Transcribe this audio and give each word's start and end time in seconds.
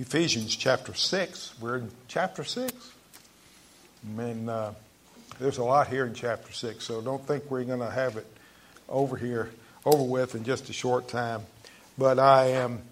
Ephesians 0.00 0.54
chapter 0.54 0.94
6. 0.94 1.54
We're 1.60 1.78
in 1.78 1.90
chapter 2.06 2.44
6. 2.44 2.72
And 4.16 4.48
uh, 4.48 4.70
there's 5.40 5.58
a 5.58 5.64
lot 5.64 5.88
here 5.88 6.06
in 6.06 6.14
chapter 6.14 6.52
6, 6.52 6.84
so 6.84 7.02
don't 7.02 7.26
think 7.26 7.50
we're 7.50 7.64
going 7.64 7.80
to 7.80 7.90
have 7.90 8.16
it 8.16 8.26
over 8.88 9.16
here, 9.16 9.50
over 9.84 10.04
with 10.04 10.36
in 10.36 10.44
just 10.44 10.70
a 10.70 10.72
short 10.72 11.08
time. 11.08 11.42
But 11.98 12.20
I 12.20 12.50
am 12.50 12.82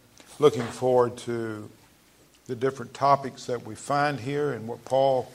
looking 0.40 0.64
forward 0.64 1.16
to 1.18 1.70
the 2.48 2.56
different 2.56 2.92
topics 2.92 3.46
that 3.46 3.64
we 3.64 3.76
find 3.76 4.18
here 4.18 4.50
and 4.50 4.66
what 4.66 4.84
Paul, 4.84 5.30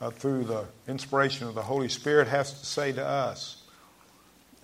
uh, 0.00 0.08
through 0.08 0.44
the 0.44 0.64
inspiration 0.88 1.46
of 1.46 1.54
the 1.54 1.62
Holy 1.62 1.90
Spirit, 1.90 2.26
has 2.28 2.58
to 2.58 2.64
say 2.64 2.92
to 2.92 3.04
us. 3.04 3.62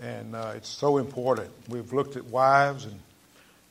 And 0.01 0.35
uh, 0.35 0.55
it's 0.57 0.71
so 0.71 0.97
important. 0.97 1.51
We've 1.69 1.93
looked 1.93 2.17
at 2.17 2.25
wives 2.25 2.87
and, 2.87 3.01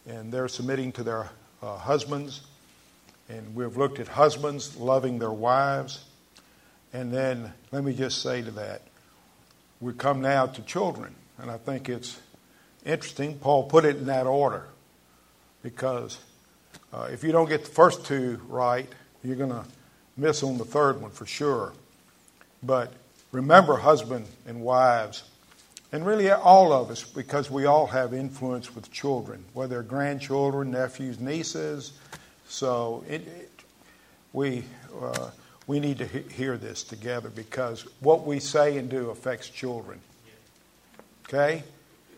and 0.05 0.31
they're 0.31 0.47
submitting 0.47 0.91
to 0.91 1.03
their 1.03 1.31
uh, 1.63 1.77
husbands 1.77 2.41
and 3.31 3.55
we've 3.55 3.77
looked 3.77 3.99
at 3.99 4.09
husbands 4.09 4.75
loving 4.75 5.19
their 5.19 5.31
wives. 5.31 6.03
And 6.93 7.13
then 7.13 7.53
let 7.71 7.83
me 7.83 7.93
just 7.93 8.21
say 8.21 8.41
to 8.41 8.51
that, 8.51 8.81
we 9.79 9.93
come 9.93 10.21
now 10.21 10.47
to 10.47 10.61
children. 10.63 11.15
And 11.37 11.49
I 11.49 11.57
think 11.57 11.87
it's 11.87 12.19
interesting. 12.85 13.37
Paul 13.37 13.63
put 13.63 13.85
it 13.85 13.95
in 13.95 14.05
that 14.07 14.27
order 14.27 14.67
because 15.63 16.17
uh, 16.93 17.07
if 17.11 17.23
you 17.23 17.31
don't 17.31 17.47
get 17.47 17.63
the 17.63 17.71
first 17.71 18.05
two 18.05 18.39
right, 18.47 18.89
you're 19.23 19.37
going 19.37 19.49
to 19.49 19.63
miss 20.17 20.43
on 20.43 20.57
the 20.57 20.65
third 20.65 21.01
one 21.01 21.11
for 21.11 21.25
sure. 21.25 21.71
But 22.61 22.91
remember, 23.31 23.77
husband 23.77 24.25
and 24.45 24.61
wives, 24.61 25.23
and 25.93 26.05
really 26.05 26.29
all 26.31 26.73
of 26.73 26.91
us, 26.91 27.03
because 27.03 27.49
we 27.49 27.65
all 27.65 27.87
have 27.87 28.13
influence 28.13 28.75
with 28.75 28.91
children, 28.91 29.45
whether 29.53 29.81
grandchildren, 29.83 30.71
nephews, 30.71 31.19
nieces, 31.19 31.93
so 32.51 33.03
it, 33.07 33.21
it, 33.27 33.49
we, 34.33 34.65
uh, 35.01 35.29
we 35.67 35.79
need 35.79 35.97
to 35.99 36.05
he- 36.05 36.33
hear 36.33 36.57
this 36.57 36.83
together 36.83 37.29
because 37.29 37.87
what 38.01 38.27
we 38.27 38.41
say 38.41 38.77
and 38.77 38.89
do 38.89 39.09
affects 39.09 39.47
children. 39.47 40.01
Okay? 41.25 41.63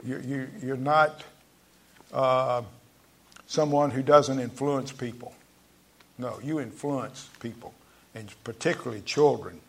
You, 0.04 0.20
you, 0.26 0.48
you're 0.62 0.76
not 0.76 1.24
uh, 2.12 2.64
someone 3.46 3.92
who 3.92 4.02
doesn't 4.02 4.40
influence 4.40 4.92
people. 4.92 5.36
No, 6.18 6.40
you 6.44 6.60
influence 6.60 7.30
people, 7.40 7.76
and 8.16 8.34
particularly 8.44 9.02
children. 9.02 9.60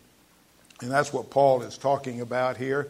And 0.80 0.90
that's 0.90 1.12
what 1.12 1.28
Paul 1.28 1.60
is 1.60 1.76
talking 1.76 2.22
about 2.22 2.56
here. 2.56 2.88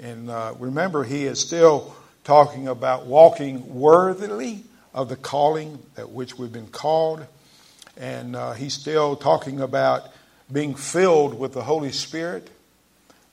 And 0.00 0.28
uh, 0.30 0.54
remember, 0.58 1.04
he 1.04 1.26
is 1.26 1.38
still 1.38 1.94
talking 2.24 2.66
about 2.66 3.06
walking 3.06 3.72
worthily 3.72 4.64
of 4.94 5.08
the 5.08 5.16
calling 5.16 5.80
at 5.98 6.10
which 6.10 6.38
we've 6.38 6.52
been 6.52 6.68
called. 6.68 7.26
And 7.96 8.36
uh, 8.36 8.52
he's 8.52 8.74
still 8.74 9.16
talking 9.16 9.60
about 9.60 10.08
being 10.50 10.74
filled 10.74 11.38
with 11.38 11.52
the 11.52 11.62
Holy 11.62 11.92
Spirit 11.92 12.48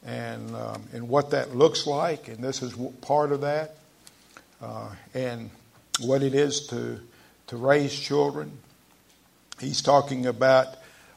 and, 0.03 0.55
um, 0.55 0.83
and 0.91 1.07
what 1.07 1.31
that 1.31 1.55
looks 1.55 1.85
like. 1.85 2.27
And 2.27 2.43
this 2.43 2.61
is 2.63 2.73
part 3.01 3.31
of 3.31 3.41
that. 3.41 3.75
Uh, 4.61 4.89
and 5.13 5.49
what 5.99 6.23
it 6.23 6.35
is 6.35 6.67
to, 6.67 6.99
to 7.47 7.57
raise 7.57 7.97
children. 7.97 8.51
He's 9.59 9.81
talking 9.81 10.25
about 10.25 10.67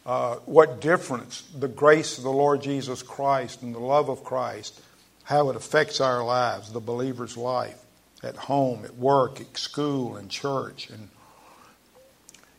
uh, 0.06 0.36
what 0.46 0.80
difference 0.80 1.42
the 1.58 1.68
grace 1.68 2.18
of 2.18 2.24
the 2.24 2.32
Lord 2.32 2.62
Jesus 2.62 3.02
Christ 3.02 3.62
and 3.62 3.74
the 3.74 3.80
love 3.80 4.08
of 4.08 4.24
Christ, 4.24 4.80
how 5.24 5.50
it 5.50 5.56
affects 5.56 6.00
our 6.00 6.24
lives, 6.24 6.72
the 6.72 6.80
believer's 6.80 7.36
life 7.36 7.83
at 8.25 8.36
home, 8.36 8.84
at 8.84 8.97
work, 8.97 9.41
at 9.41 9.56
school, 9.56 10.17
and 10.17 10.30
church. 10.30 10.89
And, 10.91 11.08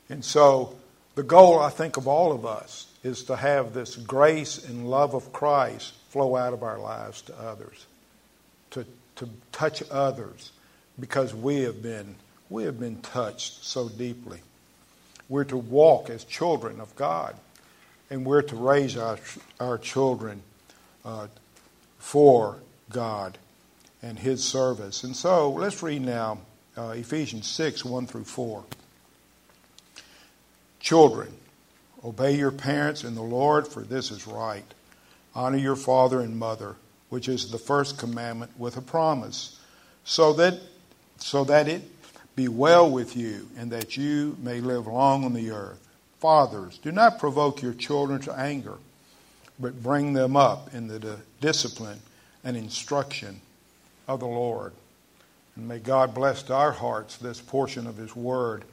and 0.10 0.24
so 0.24 0.76
the 1.16 1.24
goal, 1.24 1.60
I 1.60 1.70
think, 1.70 1.98
of 1.98 2.08
all 2.08 2.32
of 2.32 2.46
us 2.46 2.88
is 3.04 3.24
to 3.26 3.36
have 3.36 3.74
this 3.74 3.96
grace 3.96 4.64
and 4.68 4.90
love 4.90 5.14
of 5.14 5.34
Christ 5.34 5.94
flow 6.10 6.36
out 6.36 6.54
of 6.54 6.64
our 6.64 6.78
lives 6.78 7.22
to 7.24 7.40
others, 7.40 7.86
to, 8.72 8.86
to 9.16 9.30
touch 9.52 9.84
others, 9.92 10.52
because 11.00 11.34
we 11.34 11.62
have 11.62 11.82
been 11.82 12.16
we 12.48 12.64
have 12.66 12.80
been 12.80 13.02
touched 13.02 13.66
so 13.66 13.90
deeply. 13.90 14.40
We're 15.28 15.46
to 15.46 15.58
walk 15.58 16.12
as 16.12 16.24
children 16.24 16.80
of 16.80 16.96
God, 16.96 17.36
and 18.12 18.24
we're 18.24 18.44
to 18.44 18.56
raise 18.56 18.96
our 18.98 19.18
our 19.60 19.80
children 19.80 20.44
uh, 21.04 21.28
for 21.98 22.60
God 22.92 23.40
and 24.06 24.20
his 24.20 24.44
service. 24.44 25.04
And 25.04 25.16
so 25.16 25.50
let's 25.50 25.82
read 25.82 26.04
now 26.04 26.38
uh, 26.78 26.90
Ephesians 26.90 27.48
6 27.48 27.84
1 27.84 28.06
through 28.06 28.26
4. 28.26 28.64
Children, 30.80 31.34
obey 32.04 32.38
your 32.38 32.52
parents 32.52 33.04
in 33.04 33.16
the 33.16 33.24
Lord, 33.24 33.68
for 33.68 33.82
this 33.82 34.12
is 34.12 34.28
right. 34.28 34.64
Honor 35.34 35.58
your 35.58 35.76
father 35.76 36.22
and 36.22 36.38
mother, 36.38 36.76
which 37.10 37.28
is 37.28 37.50
the 37.50 37.58
first 37.58 37.98
commandment 37.98 38.52
with 38.60 38.78
a 38.78 38.82
promise, 38.82 39.60
so 40.04 40.34
that, 40.34 40.60
so 41.18 41.44
that 41.44 41.68
it 41.68 41.82
be 42.36 42.48
well 42.48 42.90
with 42.90 43.18
you 43.18 43.48
and 43.58 43.72
that 43.72 43.98
you 43.98 44.38
may 44.40 44.62
live 44.62 44.86
long 44.86 45.26
on 45.26 45.34
the 45.34 45.50
earth. 45.50 45.80
Fathers, 46.20 46.78
do 46.78 46.92
not 46.92 47.18
provoke 47.18 47.64
your 47.64 47.74
children 47.74 48.22
to 48.22 48.34
anger, 48.38 48.76
but 49.60 49.82
bring 49.82 50.14
them 50.14 50.38
up 50.38 50.76
in 50.76 50.88
the 50.88 51.18
discipline 51.42 52.00
and 52.44 52.56
instruction 52.56 53.42
of 54.08 54.20
the 54.20 54.28
Lord. 54.28 54.74
And 55.56 55.68
may 55.68 55.80
God 55.80 56.14
bless 56.14 56.44
to 56.44 56.54
our 56.54 56.72
hearts 56.72 57.18
this 57.18 57.40
portion 57.40 57.88
of 57.88 57.98
His 57.98 58.16
Word 58.16 58.64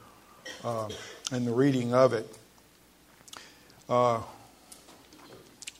uh, 0.63 0.89
and 1.31 1.47
the 1.47 1.53
reading 1.53 1.93
of 1.93 2.13
it. 2.13 2.37
Uh, 3.89 4.21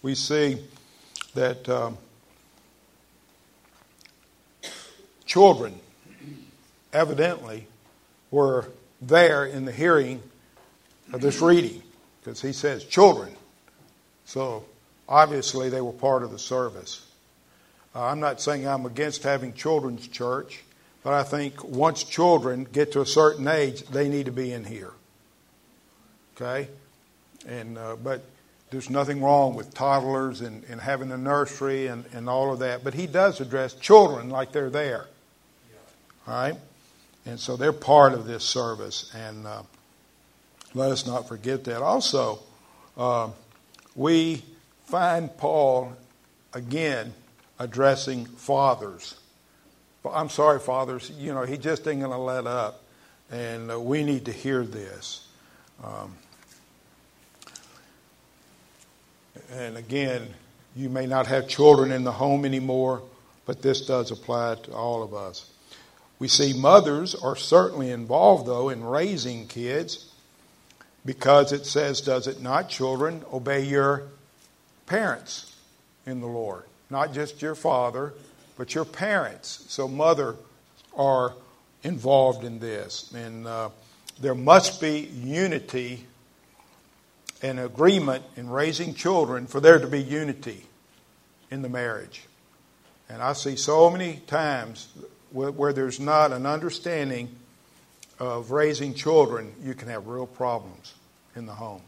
we 0.02 0.16
see 0.16 0.58
that 1.36 1.68
um, 1.70 1.98
children 5.26 5.80
evidently 6.92 7.68
were 8.32 8.68
there 9.02 9.46
in 9.46 9.66
the 9.66 9.72
hearing 9.72 10.22
of 11.12 11.22
this 11.22 11.42
reading 11.42 11.82
because 12.20 12.42
he 12.42 12.54
says 12.54 12.84
children. 12.84 13.34
So 14.26 14.66
obviously 15.08 15.70
they 15.70 15.82
were 15.82 15.92
part 15.92 16.24
of 16.24 16.32
the 16.32 16.40
service. 16.40 17.06
Uh, 17.96 18.06
I'm 18.06 18.20
not 18.20 18.42
saying 18.42 18.68
I'm 18.68 18.86
against 18.86 19.24
having 19.24 19.54
children's 19.54 20.08
church, 20.08 20.64
but 21.04 21.14
I 21.14 21.24
think 21.24 21.64
once 21.64 22.04
children 22.04 22.66
get 22.72 22.94
to 22.94 23.02
a 23.02 23.06
certain 23.06 23.48
age, 23.48 23.84
they 23.84 24.10
need 24.10 24.26
to 24.26 24.32
be 24.32 24.52
in 24.52 24.64
here. 24.64 24.92
Okay? 26.36 26.70
And, 27.48 27.78
uh, 27.78 27.96
but 28.02 28.24
there's 28.72 28.90
nothing 28.90 29.22
wrong 29.22 29.54
with 29.54 29.74
toddlers 29.74 30.42
and, 30.42 30.64
and 30.70 30.82
having 30.82 31.12
a 31.12 31.18
nursery 31.18 31.88
and, 31.88 32.06
and 32.14 32.28
all 32.28 32.52
of 32.52 32.60
that. 32.60 32.84
But 32.84 32.96
he 32.96 33.06
does 33.06 33.40
address 33.40 33.74
children 33.74 34.30
like 34.30 34.52
they're 34.52 34.72
there. 34.72 35.08
All 36.28 36.34
right? 36.34 36.56
And 37.26 37.40
so 37.40 37.56
they're 37.56 37.74
part 37.74 38.14
of 38.14 38.26
this 38.26 38.44
service. 38.44 39.14
And 39.14 39.46
uh, 39.46 39.64
let 40.74 40.92
us 40.92 41.06
not 41.06 41.28
forget 41.28 41.66
that. 41.66 41.82
Also, 41.82 42.40
uh, 42.98 43.30
we 43.96 44.42
find 44.86 45.36
Paul 45.38 45.94
again 46.54 47.14
addressing 47.64 48.26
fathers. 48.26 49.16
I'm 50.06 50.30
sorry, 50.30 50.60
fathers, 50.60 51.12
you 51.18 51.34
know, 51.34 51.44
he 51.44 51.58
just 51.58 51.88
ain't 51.88 52.02
going 52.02 52.12
to 52.12 52.18
let 52.18 52.46
up. 52.46 52.84
And 53.32 53.72
uh, 53.72 53.80
we 53.80 54.04
need 54.04 54.26
to 54.26 54.34
hear 54.34 54.64
this. 54.66 55.26
Um, 55.82 56.14
and 59.50 59.78
again, 59.78 60.28
you 60.76 60.90
may 60.90 61.06
not 61.06 61.28
have 61.28 61.48
children 61.48 61.92
in 61.92 62.04
the 62.04 62.12
home 62.12 62.44
anymore, 62.44 63.02
but 63.46 63.62
this 63.62 63.86
does 63.86 64.12
apply 64.12 64.56
to 64.56 64.74
all 64.74 65.02
of 65.02 65.14
us. 65.14 65.50
We 66.20 66.28
see 66.28 66.54
mothers 66.60 67.16
are 67.16 67.38
certainly 67.38 67.92
involved, 67.92 68.46
though, 68.46 68.70
in 68.70 68.84
raising 68.84 69.48
kids 69.48 70.12
because 71.06 71.54
it 71.54 71.66
says, 71.66 72.02
does 72.02 72.28
it 72.28 72.42
not, 72.42 72.70
children, 72.70 73.24
obey 73.32 73.64
your 73.64 74.04
parents 74.86 75.56
in 76.06 76.20
the 76.20 76.28
Lord? 76.28 76.66
Not 76.94 77.14
just 77.14 77.42
your 77.42 77.56
father, 77.56 78.14
but 78.56 78.74
your 78.74 78.86
parents. 78.86 79.66
So, 79.68 79.90
mother 79.90 80.36
are 80.96 81.34
involved 81.84 82.46
in 82.46 82.60
this. 82.60 83.12
And 83.12 83.46
uh, 83.46 83.70
there 84.22 84.36
must 84.36 84.80
be 84.80 85.00
unity 85.00 86.06
and 87.42 87.60
agreement 87.60 88.24
in 88.38 88.50
raising 88.50 88.94
children 88.94 89.48
for 89.48 89.60
there 89.60 89.80
to 89.80 89.88
be 89.88 90.02
unity 90.02 90.64
in 91.52 91.62
the 91.62 91.70
marriage. 91.70 92.24
And 93.10 93.22
I 93.22 93.34
see 93.34 93.58
so 93.58 93.90
many 93.90 94.22
times 94.28 94.88
where, 95.32 95.52
where 95.52 95.74
there's 95.74 96.00
not 96.00 96.32
an 96.32 96.46
understanding 96.46 97.36
of 98.20 98.52
raising 98.52 98.94
children, 98.94 99.54
you 99.62 99.74
can 99.74 99.90
have 99.90 100.08
real 100.08 100.26
problems 100.26 100.94
in 101.36 101.46
the 101.46 101.54
home. 101.54 101.82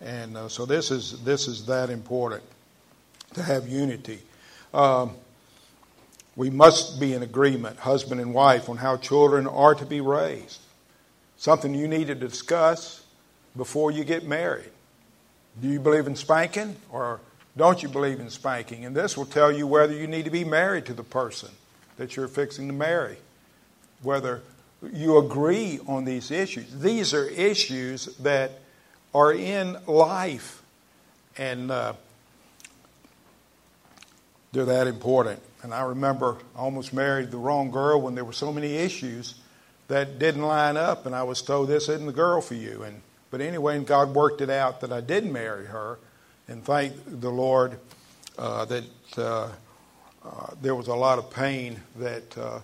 And 0.00 0.36
uh, 0.36 0.48
so 0.48 0.66
this 0.66 0.90
is 0.90 1.22
this 1.22 1.46
is 1.46 1.66
that 1.66 1.88
important 1.88 2.42
to 3.34 3.42
have 3.42 3.68
unity. 3.68 4.18
Um, 4.72 5.12
we 6.34 6.48
must 6.48 6.98
be 6.98 7.12
in 7.12 7.22
agreement, 7.22 7.78
husband 7.78 8.20
and 8.20 8.32
wife, 8.32 8.68
on 8.68 8.78
how 8.78 8.96
children 8.96 9.46
are 9.46 9.74
to 9.74 9.84
be 9.84 10.00
raised. 10.00 10.60
something 11.36 11.74
you 11.74 11.88
need 11.88 12.06
to 12.06 12.14
discuss 12.14 13.04
before 13.56 13.90
you 13.90 14.04
get 14.04 14.24
married. 14.24 14.70
Do 15.60 15.66
you 15.66 15.80
believe 15.80 16.06
in 16.06 16.14
spanking 16.14 16.76
or 16.90 17.20
don't 17.56 17.82
you 17.82 17.88
believe 17.88 18.20
in 18.20 18.30
spanking? 18.30 18.84
And 18.84 18.94
this 18.94 19.16
will 19.16 19.26
tell 19.26 19.50
you 19.50 19.66
whether 19.66 19.92
you 19.92 20.06
need 20.06 20.24
to 20.24 20.30
be 20.30 20.44
married 20.44 20.86
to 20.86 20.94
the 20.94 21.02
person 21.02 21.50
that 21.96 22.14
you're 22.14 22.28
fixing 22.28 22.68
to 22.68 22.72
marry, 22.72 23.16
whether 24.02 24.40
you 24.92 25.18
agree 25.18 25.80
on 25.86 26.04
these 26.04 26.30
issues. 26.30 26.80
These 26.80 27.12
are 27.12 27.26
issues 27.28 28.06
that 28.18 28.60
are 29.12 29.32
in 29.32 29.76
life, 29.86 30.62
and 31.36 31.70
uh, 31.70 31.94
they're 34.52 34.64
that 34.66 34.86
important. 34.86 35.40
And 35.62 35.72
I 35.72 35.82
remember 35.82 36.38
I 36.56 36.60
almost 36.60 36.92
married 36.92 37.30
the 37.30 37.38
wrong 37.38 37.70
girl 37.70 38.00
when 38.00 38.14
there 38.14 38.24
were 38.24 38.32
so 38.32 38.52
many 38.52 38.76
issues 38.76 39.34
that 39.88 40.18
didn't 40.18 40.42
line 40.42 40.76
up, 40.76 41.06
and 41.06 41.14
I 41.14 41.22
was 41.22 41.42
told 41.42 41.68
this 41.68 41.88
isn't 41.88 42.06
the 42.06 42.12
girl 42.12 42.40
for 42.40 42.54
you. 42.54 42.82
And 42.82 43.00
but 43.30 43.40
anyway, 43.40 43.76
and 43.76 43.86
God 43.86 44.14
worked 44.14 44.40
it 44.40 44.50
out 44.50 44.82
that 44.82 44.92
I 44.92 45.00
did 45.00 45.24
marry 45.24 45.66
her, 45.66 45.98
and 46.48 46.62
thank 46.64 46.94
the 47.06 47.30
Lord 47.30 47.78
uh, 48.38 48.66
that 48.66 48.84
uh, 49.16 49.48
uh, 50.24 50.46
there 50.60 50.74
was 50.74 50.88
a 50.88 50.94
lot 50.94 51.18
of 51.18 51.30
pain 51.30 51.80
that 51.96 52.38
uh, 52.38 52.60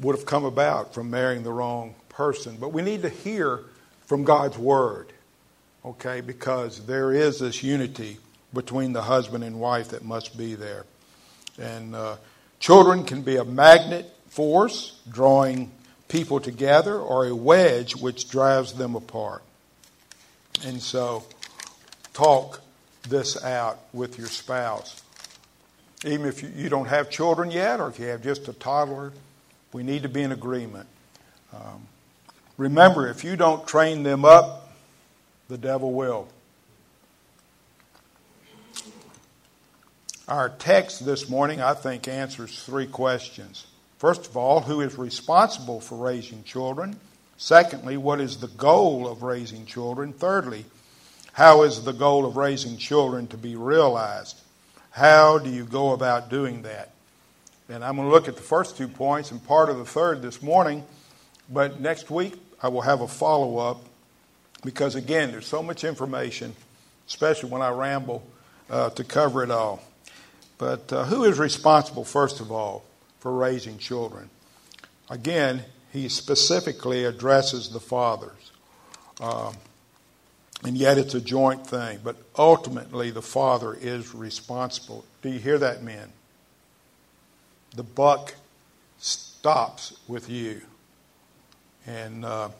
would 0.00 0.16
have 0.16 0.26
come 0.26 0.44
about 0.44 0.94
from 0.94 1.10
marrying 1.10 1.42
the 1.42 1.52
wrong 1.52 1.94
person. 2.08 2.56
But 2.58 2.72
we 2.72 2.82
need 2.82 3.02
to 3.02 3.08
hear 3.08 3.60
from 4.06 4.24
God's 4.24 4.58
word, 4.58 5.12
okay? 5.84 6.20
Because 6.20 6.86
there 6.86 7.12
is 7.12 7.38
this 7.38 7.62
unity 7.62 8.18
between 8.52 8.92
the 8.92 9.02
husband 9.02 9.44
and 9.44 9.60
wife 9.60 9.90
that 9.90 10.04
must 10.04 10.36
be 10.36 10.54
there. 10.54 10.84
And 11.60 11.94
uh, 11.94 12.16
children 12.58 13.04
can 13.04 13.22
be 13.22 13.36
a 13.36 13.44
magnet 13.44 14.12
force, 14.28 14.98
drawing 15.10 15.70
people 16.08 16.40
together, 16.40 16.98
or 16.98 17.26
a 17.26 17.34
wedge 17.34 17.94
which 17.94 18.30
drives 18.30 18.72
them 18.72 18.94
apart. 18.94 19.42
And 20.64 20.80
so, 20.80 21.24
talk 22.12 22.60
this 23.08 23.42
out 23.42 23.78
with 23.92 24.18
your 24.18 24.28
spouse. 24.28 25.02
Even 26.04 26.26
if 26.26 26.42
you, 26.42 26.68
don't 26.68 26.88
have 26.88 27.10
children 27.10 27.50
yet, 27.50 27.78
or 27.78 27.88
if 27.88 27.98
you 27.98 28.06
have 28.06 28.22
just 28.22 28.48
a 28.48 28.54
toddler, 28.54 29.12
we 29.72 29.82
need 29.82 30.02
to 30.02 30.08
be 30.08 30.22
in 30.22 30.32
agreement. 30.32 30.88
Um, 31.52 31.86
remember, 32.56 33.08
if 33.08 33.22
you 33.22 33.36
don't 33.36 33.66
train 33.66 34.02
them 34.02 34.24
up, 34.24 34.72
the 35.48 35.58
devil 35.58 35.92
will. 35.92 36.28
Our 40.30 40.48
text 40.48 41.04
this 41.04 41.28
morning, 41.28 41.60
I 41.60 41.74
think, 41.74 42.06
answers 42.06 42.62
three 42.62 42.86
questions. 42.86 43.66
First 43.98 44.28
of 44.28 44.36
all, 44.36 44.60
who 44.60 44.80
is 44.80 44.96
responsible 44.96 45.80
for 45.80 45.96
raising 45.96 46.44
children? 46.44 47.00
Secondly, 47.36 47.96
what 47.96 48.20
is 48.20 48.36
the 48.36 48.46
goal 48.46 49.08
of 49.08 49.24
raising 49.24 49.66
children? 49.66 50.12
Thirdly, 50.12 50.66
how 51.32 51.64
is 51.64 51.82
the 51.82 51.92
goal 51.92 52.24
of 52.24 52.36
raising 52.36 52.76
children 52.76 53.26
to 53.26 53.36
be 53.36 53.56
realized? 53.56 54.40
How 54.92 55.38
do 55.38 55.50
you 55.50 55.64
go 55.64 55.94
about 55.94 56.30
doing 56.30 56.62
that? 56.62 56.90
And 57.68 57.84
I'm 57.84 57.96
going 57.96 58.06
to 58.06 58.14
look 58.14 58.28
at 58.28 58.36
the 58.36 58.42
first 58.42 58.76
two 58.76 58.86
points 58.86 59.32
and 59.32 59.44
part 59.44 59.68
of 59.68 59.78
the 59.78 59.84
third 59.84 60.22
this 60.22 60.40
morning, 60.40 60.84
but 61.48 61.80
next 61.80 62.08
week 62.08 62.34
I 62.62 62.68
will 62.68 62.82
have 62.82 63.00
a 63.00 63.08
follow 63.08 63.58
up 63.58 63.80
because, 64.64 64.94
again, 64.94 65.32
there's 65.32 65.48
so 65.48 65.60
much 65.60 65.82
information, 65.82 66.54
especially 67.08 67.50
when 67.50 67.62
I 67.62 67.70
ramble, 67.70 68.22
uh, 68.70 68.90
to 68.90 69.02
cover 69.02 69.42
it 69.42 69.50
all. 69.50 69.82
But 70.60 70.92
uh, 70.92 71.04
who 71.06 71.24
is 71.24 71.38
responsible, 71.38 72.04
first 72.04 72.38
of 72.38 72.52
all, 72.52 72.84
for 73.18 73.32
raising 73.32 73.78
children? 73.78 74.28
Again, 75.08 75.64
he 75.90 76.10
specifically 76.10 77.04
addresses 77.04 77.70
the 77.70 77.80
fathers. 77.80 78.52
Um, 79.22 79.54
and 80.62 80.76
yet 80.76 80.98
it's 80.98 81.14
a 81.14 81.20
joint 81.20 81.66
thing. 81.66 82.00
But 82.04 82.16
ultimately, 82.36 83.10
the 83.10 83.22
father 83.22 83.72
is 83.72 84.14
responsible. 84.14 85.06
Do 85.22 85.30
you 85.30 85.38
hear 85.38 85.56
that, 85.56 85.82
men? 85.82 86.12
The 87.74 87.82
buck 87.82 88.34
stops 88.98 89.98
with 90.06 90.28
you. 90.28 90.60
And, 91.86 92.22
uh, 92.22 92.50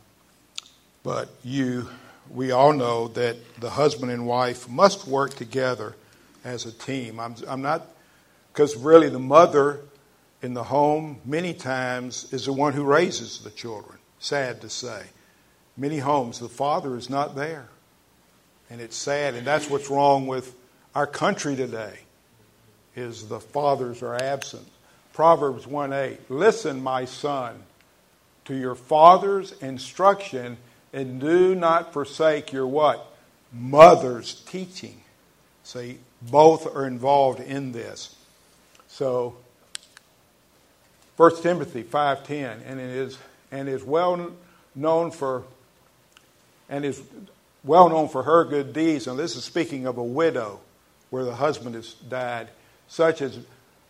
but 1.02 1.28
you, 1.44 1.90
we 2.30 2.50
all 2.50 2.72
know 2.72 3.08
that 3.08 3.36
the 3.60 3.68
husband 3.68 4.10
and 4.10 4.26
wife 4.26 4.70
must 4.70 5.06
work 5.06 5.34
together 5.34 5.96
as 6.44 6.66
a 6.66 6.72
team. 6.72 7.20
I'm, 7.20 7.34
I'm 7.46 7.62
not, 7.62 7.86
because 8.52 8.76
really 8.76 9.08
the 9.08 9.18
mother 9.18 9.80
in 10.42 10.54
the 10.54 10.64
home 10.64 11.20
many 11.24 11.54
times 11.54 12.32
is 12.32 12.46
the 12.46 12.52
one 12.52 12.72
who 12.72 12.84
raises 12.84 13.40
the 13.40 13.50
children. 13.50 13.98
Sad 14.18 14.60
to 14.62 14.68
say. 14.68 15.04
Many 15.76 15.98
homes, 15.98 16.38
the 16.38 16.48
father 16.48 16.96
is 16.96 17.08
not 17.08 17.34
there. 17.34 17.68
And 18.68 18.80
it's 18.80 18.96
sad, 18.96 19.34
and 19.34 19.46
that's 19.46 19.68
what's 19.68 19.90
wrong 19.90 20.26
with 20.26 20.54
our 20.94 21.06
country 21.06 21.56
today, 21.56 21.98
is 22.94 23.28
the 23.28 23.40
fathers 23.40 24.02
are 24.02 24.14
absent. 24.14 24.66
Proverbs 25.12 25.66
1 25.66 25.92
8, 25.92 26.30
listen, 26.30 26.82
my 26.82 27.04
son, 27.04 27.62
to 28.44 28.54
your 28.54 28.74
father's 28.74 29.52
instruction, 29.60 30.56
and 30.92 31.20
do 31.20 31.54
not 31.54 31.92
forsake 31.92 32.52
your 32.52 32.66
what? 32.66 33.06
Mother's 33.52 34.34
teaching. 34.34 35.00
See, 35.64 35.98
both 36.22 36.66
are 36.74 36.86
involved 36.86 37.40
in 37.40 37.72
this. 37.72 38.14
So 38.88 39.36
1 41.16 41.42
Timothy 41.42 41.82
5:10 41.82 42.62
and 42.64 42.80
it 42.80 42.90
is 42.90 43.18
and 43.52 43.68
is 43.68 43.84
well 43.84 44.32
known 44.74 45.10
for 45.10 45.44
and 46.68 46.84
is 46.84 47.02
well 47.62 47.88
known 47.88 48.08
for 48.08 48.22
her 48.22 48.44
good 48.44 48.72
deeds. 48.72 49.06
And 49.06 49.18
this 49.18 49.36
is 49.36 49.44
speaking 49.44 49.86
of 49.86 49.98
a 49.98 50.02
widow 50.02 50.60
where 51.10 51.24
the 51.24 51.34
husband 51.34 51.74
has 51.74 51.92
died 51.92 52.48
such 52.88 53.20
as 53.20 53.38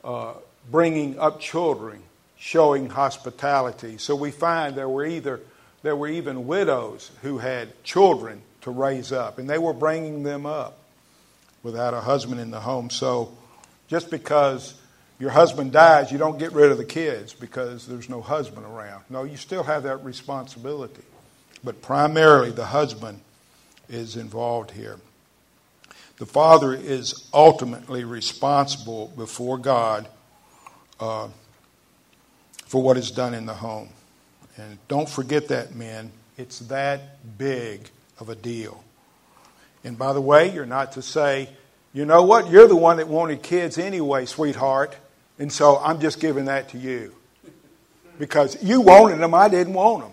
uh, 0.02 0.32
bringing 0.70 1.18
up 1.18 1.40
children 1.40 2.02
showing 2.36 2.88
hospitality. 2.88 3.98
So 3.98 4.16
we 4.16 4.30
find 4.32 4.74
there 4.74 4.88
were 4.88 5.04
either 5.04 5.40
there 5.82 5.94
were 5.94 6.08
even 6.08 6.46
widows 6.46 7.12
who 7.22 7.38
had 7.38 7.82
children 7.84 8.42
to 8.62 8.70
raise 8.70 9.12
up 9.12 9.38
and 9.38 9.48
they 9.48 9.58
were 9.58 9.72
bringing 9.72 10.24
them 10.24 10.46
up 10.46 10.79
without 11.62 11.94
a 11.94 12.00
husband 12.00 12.40
in 12.40 12.50
the 12.50 12.60
home. 12.60 12.90
So 12.90 13.36
just 13.88 14.10
because 14.10 14.74
your 15.18 15.30
husband 15.30 15.72
dies, 15.72 16.10
you 16.10 16.18
don't 16.18 16.38
get 16.38 16.52
rid 16.52 16.70
of 16.70 16.78
the 16.78 16.84
kids 16.84 17.34
because 17.34 17.86
there's 17.86 18.08
no 18.08 18.20
husband 18.22 18.66
around. 18.66 19.04
No, 19.10 19.24
you 19.24 19.36
still 19.36 19.62
have 19.62 19.82
that 19.82 20.04
responsibility. 20.04 21.02
But 21.62 21.82
primarily, 21.82 22.50
the 22.50 22.64
husband 22.64 23.20
is 23.88 24.16
involved 24.16 24.70
here. 24.70 24.96
The 26.16 26.26
father 26.26 26.74
is 26.74 27.28
ultimately 27.32 28.04
responsible 28.04 29.12
before 29.16 29.58
God 29.58 30.06
uh, 30.98 31.28
for 32.66 32.82
what 32.82 32.96
is 32.96 33.10
done 33.10 33.34
in 33.34 33.46
the 33.46 33.54
home. 33.54 33.88
And 34.56 34.78
don't 34.88 35.08
forget 35.08 35.48
that, 35.48 35.74
men. 35.74 36.12
It's 36.36 36.60
that 36.60 37.36
big 37.38 37.88
of 38.18 38.28
a 38.28 38.34
deal. 38.34 38.84
And 39.84 39.98
by 39.98 40.12
the 40.12 40.20
way, 40.20 40.52
you're 40.52 40.66
not 40.66 40.92
to 40.92 41.02
say, 41.02 41.48
you 41.92 42.04
know 42.04 42.22
what, 42.22 42.50
you're 42.50 42.68
the 42.68 42.76
one 42.76 42.98
that 42.98 43.08
wanted 43.08 43.42
kids 43.42 43.78
anyway, 43.78 44.26
sweetheart, 44.26 44.96
and 45.38 45.52
so 45.52 45.78
I'm 45.78 46.00
just 46.00 46.20
giving 46.20 46.44
that 46.44 46.68
to 46.70 46.78
you. 46.78 47.14
Because 48.18 48.62
you 48.62 48.82
wanted 48.82 49.18
them, 49.18 49.34
I 49.34 49.48
didn't 49.48 49.72
want 49.72 50.04
them. 50.04 50.12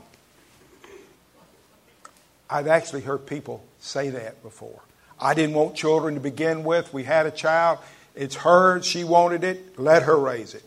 I've 2.49 2.67
actually 2.67 3.01
heard 3.01 3.25
people 3.25 3.63
say 3.79 4.09
that 4.09 4.41
before. 4.41 4.81
I 5.19 5.33
didn't 5.33 5.55
want 5.55 5.75
children 5.75 6.13
to 6.13 6.21
begin 6.21 6.63
with. 6.63 6.93
We 6.93 7.03
had 7.03 7.25
a 7.25 7.31
child. 7.31 7.79
It's 8.15 8.35
hers. 8.35 8.85
She 8.85 9.03
wanted 9.03 9.43
it. 9.43 9.77
Let 9.77 10.03
her 10.03 10.17
raise 10.17 10.53
it. 10.53 10.63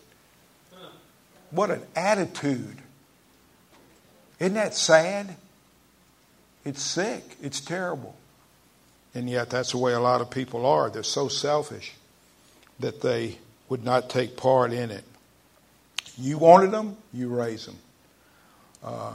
What 1.49 1.71
an 1.71 1.81
attitude. 1.95 2.77
Isn't 4.39 4.53
that 4.53 4.73
sad? 4.73 5.35
It's 6.63 6.81
sick. 6.81 7.23
It's 7.41 7.59
terrible. 7.59 8.15
And 9.13 9.29
yet, 9.29 9.49
that's 9.49 9.71
the 9.71 9.77
way 9.77 9.93
a 9.93 9.99
lot 9.99 10.21
of 10.21 10.29
people 10.29 10.65
are. 10.65 10.89
They're 10.89 11.03
so 11.03 11.27
selfish 11.27 11.93
that 12.79 13.01
they 13.01 13.37
would 13.67 13.83
not 13.83 14.09
take 14.09 14.37
part 14.37 14.71
in 14.73 14.89
it. 14.89 15.03
You 16.17 16.37
wanted 16.37 16.71
them, 16.71 16.97
you 17.13 17.27
raise 17.27 17.65
them. 17.65 17.77
Uh, 18.83 19.13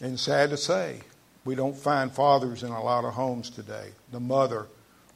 and 0.00 0.18
sad 0.18 0.50
to 0.50 0.56
say, 0.56 1.00
we 1.44 1.54
don't 1.54 1.76
find 1.76 2.10
fathers 2.12 2.62
in 2.62 2.70
a 2.70 2.82
lot 2.82 3.04
of 3.04 3.14
homes 3.14 3.50
today. 3.50 3.90
The 4.12 4.20
mother 4.20 4.66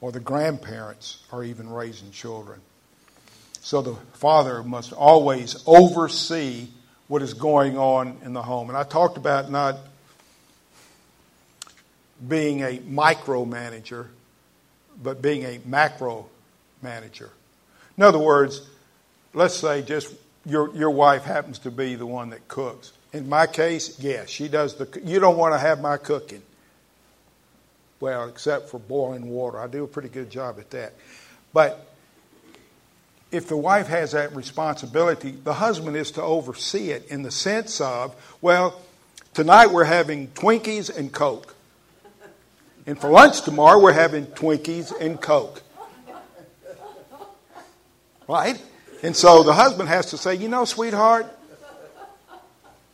or 0.00 0.12
the 0.12 0.20
grandparents 0.20 1.22
are 1.32 1.42
even 1.42 1.68
raising 1.70 2.10
children. 2.10 2.60
So 3.60 3.82
the 3.82 3.94
father 4.12 4.62
must 4.62 4.92
always 4.92 5.62
oversee 5.66 6.68
what 7.08 7.22
is 7.22 7.34
going 7.34 7.76
on 7.76 8.18
in 8.24 8.32
the 8.32 8.42
home. 8.42 8.68
And 8.68 8.76
I 8.76 8.84
talked 8.84 9.16
about 9.16 9.50
not 9.50 9.78
being 12.26 12.62
a 12.62 12.78
micromanager, 12.78 14.06
but 15.02 15.22
being 15.22 15.44
a 15.44 15.60
macro 15.64 16.26
manager. 16.82 17.30
In 17.96 18.02
other 18.02 18.18
words, 18.18 18.68
let's 19.34 19.56
say 19.56 19.82
just 19.82 20.12
your, 20.44 20.74
your 20.74 20.90
wife 20.90 21.24
happens 21.24 21.58
to 21.60 21.70
be 21.70 21.94
the 21.94 22.06
one 22.06 22.30
that 22.30 22.48
cooks. 22.48 22.92
in 23.12 23.28
my 23.28 23.46
case, 23.46 23.98
yes, 24.00 24.28
she 24.28 24.48
does 24.48 24.76
the. 24.76 25.00
You 25.04 25.20
don't 25.20 25.36
want 25.36 25.54
to 25.54 25.58
have 25.58 25.80
my 25.80 25.96
cooking. 25.96 26.42
Well, 28.00 28.28
except 28.28 28.68
for 28.68 28.78
boiling 28.78 29.28
water, 29.28 29.58
I 29.58 29.66
do 29.66 29.84
a 29.84 29.88
pretty 29.88 30.08
good 30.08 30.30
job 30.30 30.58
at 30.58 30.70
that. 30.70 30.94
But 31.52 31.84
if 33.30 33.48
the 33.48 33.56
wife 33.56 33.88
has 33.88 34.12
that 34.12 34.34
responsibility, 34.34 35.32
the 35.32 35.54
husband 35.54 35.96
is 35.96 36.12
to 36.12 36.22
oversee 36.22 36.90
it 36.90 37.08
in 37.08 37.22
the 37.22 37.30
sense 37.30 37.80
of, 37.80 38.14
well, 38.40 38.80
tonight 39.34 39.68
we're 39.68 39.84
having 39.84 40.28
Twinkies 40.28 40.96
and 40.96 41.12
Coke. 41.12 41.54
And 42.88 42.98
for 42.98 43.10
lunch 43.10 43.42
tomorrow, 43.42 43.78
we're 43.78 43.92
having 43.92 44.24
Twinkies 44.28 44.98
and 44.98 45.20
Coke. 45.20 45.62
Right? 48.26 48.58
And 49.02 49.14
so 49.14 49.42
the 49.42 49.52
husband 49.52 49.90
has 49.90 50.06
to 50.06 50.16
say, 50.16 50.36
you 50.36 50.48
know, 50.48 50.64
sweetheart, 50.64 51.26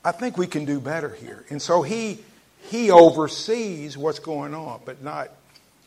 I 0.05 0.11
think 0.11 0.37
we 0.37 0.49
can 0.49 0.65
do 0.65 0.81
better 0.81 1.11
here. 1.11 1.45
And 1.49 1.63
so 1.63 1.83
he 1.83 2.19
he 2.63 2.91
oversees 2.91 3.97
what's 3.97 4.19
going 4.19 4.53
on, 4.53 4.81
but 4.85 5.01
not 5.01 5.31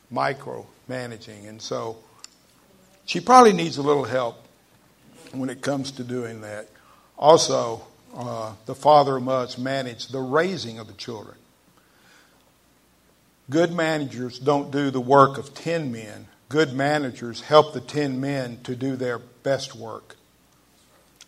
micromanaging. 0.10 1.50
And 1.50 1.62
so 1.62 1.98
she 3.06 3.20
probably 3.20 3.52
needs 3.52 3.78
a 3.78 3.82
little 3.82 4.06
help 4.06 4.42
when 5.34 5.50
it 5.50 5.62
comes 5.62 5.92
to 5.92 6.06
doing 6.06 6.40
that. 6.42 6.70
Also, 7.20 7.86
uh, 8.16 8.54
the 8.68 8.76
father 8.76 9.20
must 9.20 9.60
manage 9.60 10.08
the 10.08 10.22
raising 10.22 10.80
of 10.80 10.88
the 10.88 10.94
children. 10.94 11.36
Good 13.50 13.72
managers 13.72 14.40
don't 14.40 14.72
do 14.72 14.92
the 14.92 15.00
work 15.00 15.38
of 15.38 15.54
10 15.54 15.92
men. 15.92 16.28
Good 16.50 16.74
managers 16.74 17.42
help 17.42 17.74
the 17.74 17.82
10 17.82 18.20
men 18.20 18.60
to 18.64 18.76
do 18.76 18.96
their 18.96 19.20
best 19.20 19.76
work. 19.76 20.16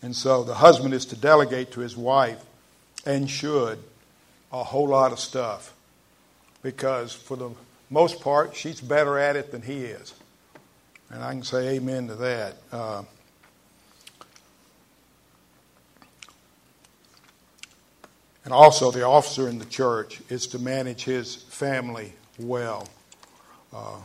And 0.02 0.14
so 0.14 0.44
the 0.44 0.54
husband 0.54 0.94
is 0.94 1.06
to 1.06 1.16
delegate 1.16 1.72
to 1.72 1.80
his 1.80 1.96
wife 1.96 2.42
and 3.06 3.28
should 3.28 3.78
a 4.52 4.64
whole 4.64 4.88
lot 4.88 5.12
of 5.12 5.20
stuff 5.20 5.74
because 6.62 7.12
for 7.12 7.36
the 7.36 7.50
most 7.88 8.20
part 8.20 8.56
she's 8.56 8.80
better 8.80 9.18
at 9.18 9.36
it 9.36 9.52
than 9.52 9.62
he 9.62 9.78
is. 9.84 10.14
And 11.10 11.22
I 11.22 11.32
can 11.32 11.42
say 11.42 11.76
amen 11.76 12.08
to 12.08 12.14
that. 12.16 12.56
Uh, 12.70 13.02
and 18.50 18.56
also, 18.56 18.90
the 18.90 19.06
officer 19.06 19.48
in 19.48 19.60
the 19.60 19.64
church 19.64 20.20
is 20.28 20.48
to 20.48 20.58
manage 20.58 21.04
his 21.04 21.36
family 21.36 22.14
well, 22.36 22.88
uh, 23.72 23.98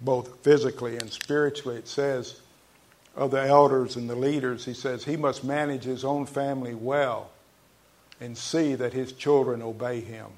both 0.00 0.38
physically 0.44 0.96
and 0.96 1.10
spiritually. 1.10 1.78
It 1.78 1.88
says 1.88 2.40
of 3.16 3.32
the 3.32 3.42
elders 3.42 3.96
and 3.96 4.08
the 4.08 4.14
leaders, 4.14 4.64
he 4.64 4.72
says 4.72 5.02
he 5.02 5.16
must 5.16 5.42
manage 5.42 5.82
his 5.82 6.04
own 6.04 6.26
family 6.26 6.76
well 6.76 7.32
and 8.20 8.38
see 8.38 8.76
that 8.76 8.92
his 8.92 9.12
children 9.12 9.62
obey 9.62 10.00
him. 10.00 10.28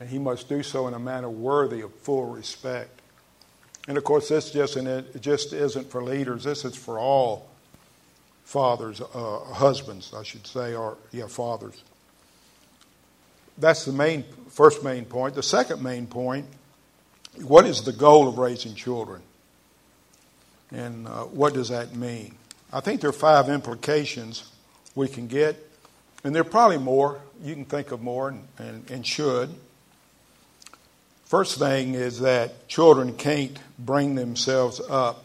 And 0.00 0.08
he 0.08 0.18
must 0.18 0.48
do 0.48 0.62
so 0.62 0.88
in 0.88 0.94
a 0.94 0.98
manner 0.98 1.28
worthy 1.28 1.82
of 1.82 1.92
full 1.96 2.24
respect. 2.24 3.02
And 3.86 3.98
of 3.98 4.04
course, 4.04 4.30
this 4.30 4.50
just, 4.50 4.78
it 4.78 5.20
just 5.20 5.52
isn't 5.52 5.90
for 5.90 6.02
leaders, 6.02 6.44
this 6.44 6.64
is 6.64 6.74
for 6.74 6.98
all 6.98 7.51
fathers, 8.44 9.00
uh, 9.00 9.40
husbands, 9.40 10.12
I 10.16 10.22
should 10.22 10.46
say, 10.46 10.74
or, 10.74 10.96
yeah, 11.10 11.26
fathers. 11.26 11.82
That's 13.58 13.84
the 13.84 13.92
main, 13.92 14.24
first 14.48 14.82
main 14.82 15.04
point. 15.04 15.34
The 15.34 15.42
second 15.42 15.82
main 15.82 16.06
point 16.06 16.46
what 17.40 17.64
is 17.64 17.82
the 17.82 17.92
goal 17.92 18.28
of 18.28 18.36
raising 18.36 18.74
children? 18.74 19.22
And 20.70 21.06
uh, 21.06 21.24
what 21.24 21.54
does 21.54 21.70
that 21.70 21.94
mean? 21.94 22.34
I 22.70 22.80
think 22.80 23.00
there 23.00 23.10
are 23.10 23.14
five 23.14 23.48
implications 23.48 24.50
we 24.94 25.08
can 25.08 25.28
get 25.28 25.56
and 26.24 26.34
there 26.34 26.42
are 26.42 26.44
probably 26.44 26.78
more. 26.78 27.20
You 27.42 27.54
can 27.54 27.64
think 27.64 27.90
of 27.90 28.00
more 28.00 28.28
and, 28.28 28.46
and, 28.58 28.90
and 28.90 29.06
should. 29.06 29.50
First 31.24 31.58
thing 31.58 31.94
is 31.94 32.20
that 32.20 32.68
children 32.68 33.14
can't 33.14 33.58
bring 33.78 34.14
themselves 34.14 34.80
up 34.88 35.24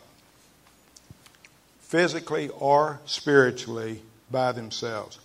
physically 1.87 2.49
or 2.49 2.99
spiritually 3.05 4.01
by 4.29 4.51
themselves. 4.51 5.19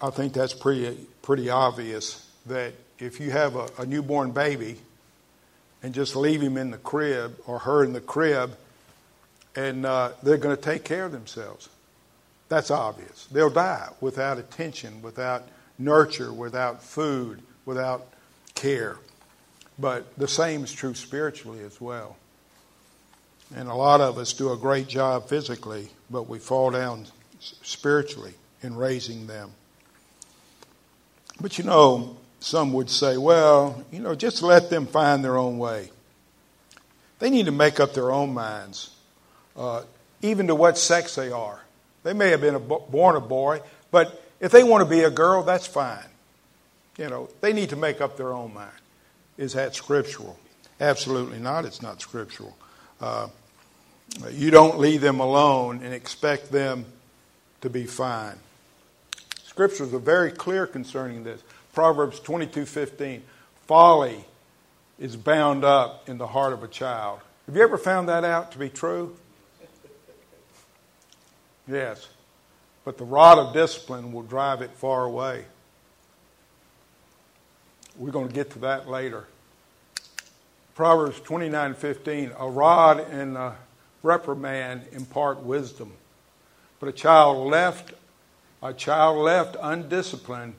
I 0.00 0.10
think 0.10 0.34
that's 0.34 0.52
pretty, 0.52 1.06
pretty 1.22 1.48
obvious 1.48 2.28
that 2.46 2.74
if 2.98 3.18
you 3.18 3.30
have 3.30 3.56
a, 3.56 3.68
a 3.78 3.86
newborn 3.86 4.32
baby 4.32 4.76
and 5.82 5.94
just 5.94 6.14
leave 6.14 6.42
him 6.42 6.58
in 6.58 6.70
the 6.70 6.76
crib 6.76 7.38
or 7.46 7.60
her 7.60 7.82
in 7.82 7.94
the 7.94 8.00
crib, 8.00 8.56
and 9.56 9.86
uh, 9.86 10.12
they're 10.22 10.36
going 10.36 10.54
to 10.54 10.62
take 10.62 10.84
care 10.84 11.06
of 11.06 11.12
themselves. 11.12 11.68
That's 12.48 12.70
obvious. 12.70 13.26
They'll 13.32 13.48
die 13.48 13.88
without 14.00 14.38
attention, 14.38 15.00
without 15.00 15.44
nurture, 15.78 16.32
without 16.32 16.82
food, 16.82 17.40
without 17.64 18.06
care. 18.54 18.98
But 19.78 20.16
the 20.18 20.28
same 20.28 20.62
is 20.64 20.72
true 20.72 20.94
spiritually 20.94 21.60
as 21.64 21.80
well. 21.80 22.16
And 23.54 23.68
a 23.68 23.74
lot 23.74 24.00
of 24.00 24.18
us 24.18 24.32
do 24.32 24.52
a 24.52 24.56
great 24.56 24.88
job 24.88 25.28
physically, 25.28 25.88
but 26.10 26.28
we 26.28 26.38
fall 26.38 26.70
down 26.70 27.06
spiritually 27.40 28.34
in 28.62 28.76
raising 28.76 29.26
them. 29.26 29.50
But 31.40 31.58
you 31.58 31.64
know, 31.64 32.16
some 32.40 32.72
would 32.72 32.88
say, 32.88 33.16
well, 33.16 33.84
you 33.90 34.00
know, 34.00 34.14
just 34.14 34.42
let 34.42 34.70
them 34.70 34.86
find 34.86 35.24
their 35.24 35.36
own 35.36 35.58
way. 35.58 35.90
They 37.18 37.30
need 37.30 37.46
to 37.46 37.52
make 37.52 37.78
up 37.78 37.94
their 37.94 38.10
own 38.10 38.34
minds, 38.34 38.90
uh, 39.56 39.82
even 40.22 40.46
to 40.48 40.54
what 40.54 40.78
sex 40.78 41.14
they 41.14 41.30
are. 41.30 41.60
They 42.02 42.12
may 42.12 42.30
have 42.30 42.40
been 42.40 42.54
a, 42.54 42.60
born 42.60 43.16
a 43.16 43.20
boy, 43.20 43.60
but 43.90 44.22
if 44.40 44.50
they 44.50 44.64
want 44.64 44.82
to 44.82 44.90
be 44.90 45.02
a 45.02 45.10
girl, 45.10 45.42
that's 45.42 45.66
fine. 45.66 46.04
You 46.98 47.08
know, 47.08 47.28
they 47.40 47.52
need 47.52 47.70
to 47.70 47.76
make 47.76 48.00
up 48.00 48.16
their 48.16 48.32
own 48.32 48.52
mind. 48.54 48.70
Is 49.38 49.52
that 49.54 49.74
scriptural? 49.74 50.38
Absolutely 50.80 51.38
not. 51.38 51.64
It's 51.64 51.80
not 51.80 52.00
scriptural. 52.02 52.56
Uh, 53.00 53.28
you 54.30 54.50
don't 54.50 54.78
leave 54.78 55.00
them 55.00 55.20
alone 55.20 55.80
and 55.82 55.94
expect 55.94 56.50
them 56.50 56.84
to 57.60 57.70
be 57.70 57.86
fine. 57.86 58.38
Scriptures 59.44 59.92
are 59.92 59.98
very 59.98 60.30
clear 60.30 60.66
concerning 60.66 61.24
this. 61.24 61.42
Proverbs 61.72 62.20
22:15. 62.20 63.22
Folly 63.66 64.24
is 64.98 65.16
bound 65.16 65.64
up 65.64 66.08
in 66.08 66.18
the 66.18 66.26
heart 66.26 66.52
of 66.52 66.62
a 66.62 66.68
child. 66.68 67.20
Have 67.46 67.56
you 67.56 67.62
ever 67.62 67.78
found 67.78 68.08
that 68.08 68.24
out 68.24 68.52
to 68.52 68.58
be 68.58 68.68
true? 68.68 69.16
Yes. 71.66 72.08
But 72.84 72.98
the 72.98 73.04
rod 73.04 73.38
of 73.38 73.52
discipline 73.52 74.12
will 74.12 74.22
drive 74.22 74.62
it 74.62 74.70
far 74.72 75.04
away. 75.04 75.44
We're 77.96 78.10
going 78.10 78.28
to 78.28 78.34
get 78.34 78.50
to 78.52 78.58
that 78.60 78.88
later. 78.88 79.26
Proverbs 80.74 81.20
29:15 81.20 82.34
A 82.38 82.48
rod 82.48 82.98
and 82.98 83.36
a 83.36 83.56
reprimand 84.02 84.82
impart 84.92 85.42
wisdom, 85.42 85.92
but 86.80 86.88
a 86.88 86.92
child 86.92 87.48
left 87.48 87.92
a 88.62 88.72
child 88.72 89.18
left 89.18 89.56
undisciplined 89.60 90.54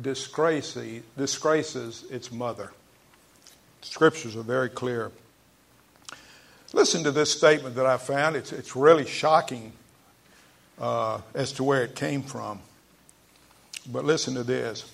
disgraces, 0.00 2.04
its 2.10 2.30
mother. 2.30 2.72
Scriptures 3.80 4.36
are 4.36 4.42
very 4.42 4.68
clear. 4.68 5.10
Listen 6.74 7.02
to 7.04 7.10
this 7.10 7.32
statement 7.32 7.76
that 7.76 7.86
I 7.86 7.96
found. 7.96 8.36
It's, 8.36 8.52
it's 8.52 8.76
really 8.76 9.06
shocking 9.06 9.72
uh, 10.78 11.22
as 11.32 11.52
to 11.52 11.64
where 11.64 11.82
it 11.82 11.94
came 11.94 12.22
from. 12.22 12.60
But 13.90 14.04
listen 14.04 14.34
to 14.34 14.42
this. 14.42 14.84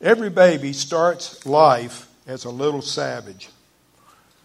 Every 0.00 0.30
baby 0.30 0.72
starts 0.72 1.44
life 1.44 2.08
as 2.28 2.44
a 2.44 2.50
little 2.50 2.82
savage. 2.82 3.48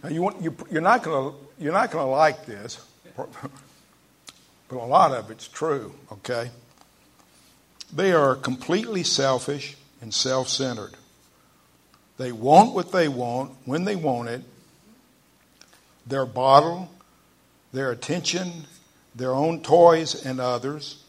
Now 0.03 0.09
you 0.09 0.21
want, 0.21 0.41
you, 0.41 0.55
you're 0.69 0.81
not 0.81 1.01
going 1.01 1.33
you're 1.57 1.73
not 1.73 1.91
going 1.91 2.05
to 2.05 2.11
like 2.11 2.45
this, 2.45 2.83
but 3.15 3.27
a 4.71 4.75
lot 4.75 5.11
of 5.11 5.31
it's 5.31 5.47
true. 5.47 5.93
Okay. 6.11 6.51
They 7.93 8.11
are 8.11 8.35
completely 8.35 9.03
selfish 9.03 9.77
and 10.01 10.13
self-centered. 10.13 10.95
They 12.17 12.31
want 12.31 12.73
what 12.73 12.91
they 12.91 13.07
want 13.07 13.51
when 13.65 13.85
they 13.85 13.95
want 13.95 14.29
it. 14.29 14.41
Their 16.05 16.25
bottle, 16.25 16.91
their 17.71 17.91
attention, 17.91 18.65
their 19.15 19.31
own 19.31 19.61
toys 19.61 20.25
and 20.25 20.41
others. 20.41 21.03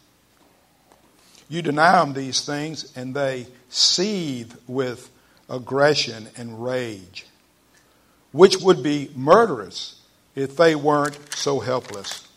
You 1.49 1.61
deny 1.61 1.99
them 2.03 2.13
these 2.13 2.45
things, 2.45 2.95
and 2.95 3.13
they 3.13 3.47
seethe 3.69 4.53
with 4.67 5.09
aggression 5.49 6.27
and 6.37 6.63
rage, 6.63 7.25
which 8.35 8.57
would 8.57 8.83
be 8.83 9.09
murderous 9.15 10.01
if 10.35 10.55
they 10.57 10.75
weren't 10.75 11.17
so 11.35 11.59
helpless. 11.59 12.27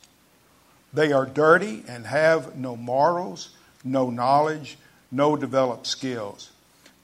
They 0.92 1.12
are 1.12 1.26
dirty 1.26 1.84
and 1.88 2.06
have 2.06 2.56
no 2.56 2.76
morals, 2.76 3.50
no 3.84 4.10
knowledge, 4.10 4.78
no 5.10 5.36
developed 5.36 5.86
skills. 5.86 6.50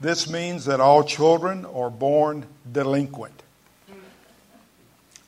This 0.01 0.29
means 0.29 0.65
that 0.67 0.81
all 0.81 1.05
children 1.05 1.65
are 1.67 1.91
born 1.91 2.47
delinquent 2.71 3.43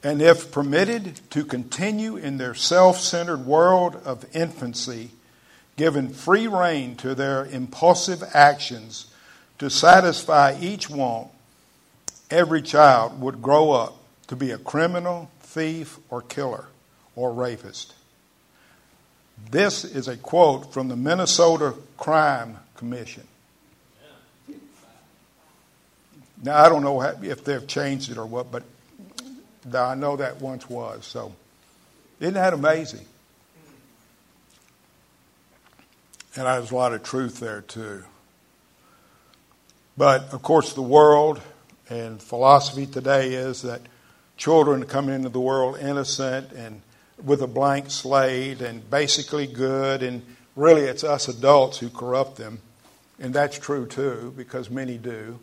and 0.07 0.23
if 0.23 0.53
permitted 0.53 1.19
to 1.31 1.45
continue 1.45 2.17
in 2.17 2.39
their 2.39 2.55
self 2.55 3.01
centered 3.01 3.45
world 3.45 3.97
of 4.05 4.25
infancy, 4.37 5.11
given 5.77 6.11
free 6.11 6.47
rein 6.47 6.95
to 6.99 7.13
their 7.13 7.45
impulsive 7.47 8.23
actions 8.33 9.09
to 9.59 9.69
satisfy 9.69 10.57
each 10.61 10.89
want, 10.89 11.27
every 12.31 12.63
child 12.63 13.21
would 13.21 13.43
grow 13.43 13.71
up 13.73 13.97
to 14.29 14.37
be 14.37 14.51
a 14.51 14.59
criminal, 14.59 15.31
thief, 15.41 15.99
or 16.11 16.23
killer, 16.23 16.67
or 17.15 17.33
rapist. 17.33 17.95
This 19.51 19.85
is 19.85 20.09
a 20.09 20.17
quote 20.17 20.73
from 20.73 20.89
the 20.89 20.97
Minnesota 20.97 21.75
Crime 21.97 22.59
Commission. 22.77 23.27
Now, 26.43 26.63
I 26.63 26.69
don't 26.69 26.83
know 26.83 27.01
if 27.03 27.45
they've 27.45 27.67
changed 27.67 28.11
it 28.11 28.19
or 28.19 28.27
what, 28.27 28.51
but 28.51 28.63
I 29.75 29.95
know 29.95 30.17
that 30.17 30.41
once 30.41 30.69
was. 30.69 31.07
So, 31.07 31.35
isn't 32.21 32.35
that 32.35 32.53
amazing? 32.53 33.07
And 36.35 36.47
there's 36.47 36.71
a 36.71 36.75
lot 36.75 36.93
of 36.93 37.03
truth 37.03 37.41
there, 37.41 37.63
too. 37.63 38.05
But, 39.97 40.35
of 40.35 40.43
course, 40.43 40.75
the 40.75 40.83
world 40.83 41.41
and 41.89 42.23
philosophy 42.23 42.87
today 42.87 43.35
is 43.35 43.63
that 43.63 43.81
children 44.37 44.85
come 44.85 45.09
into 45.09 45.29
the 45.29 45.41
world 45.41 45.79
innocent 45.79 46.53
and 46.53 46.83
with 47.23 47.43
a 47.43 47.47
blank 47.47 47.91
slate 47.91 48.61
and 48.61 48.89
basically 48.91 49.47
good, 49.47 50.03
and 50.03 50.23
really 50.55 50.83
it's 50.83 51.05
us 51.05 51.29
adults 51.29 51.79
who 51.79 51.89
corrupt 51.89 52.37
them. 52.37 52.61
And 53.19 53.33
that's 53.33 53.59
true, 53.59 53.87
too, 53.87 54.35
because 54.37 54.69
many 54.69 54.99
do. 54.99 55.39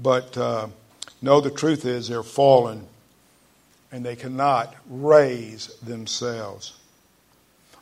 But 0.00 0.36
uh, 0.38 0.68
no, 1.20 1.40
the 1.40 1.50
truth 1.50 1.84
is 1.84 2.08
they're 2.08 2.22
fallen 2.22 2.86
and 3.90 4.04
they 4.06 4.16
cannot 4.16 4.74
raise 4.88 5.66
themselves. 5.80 6.74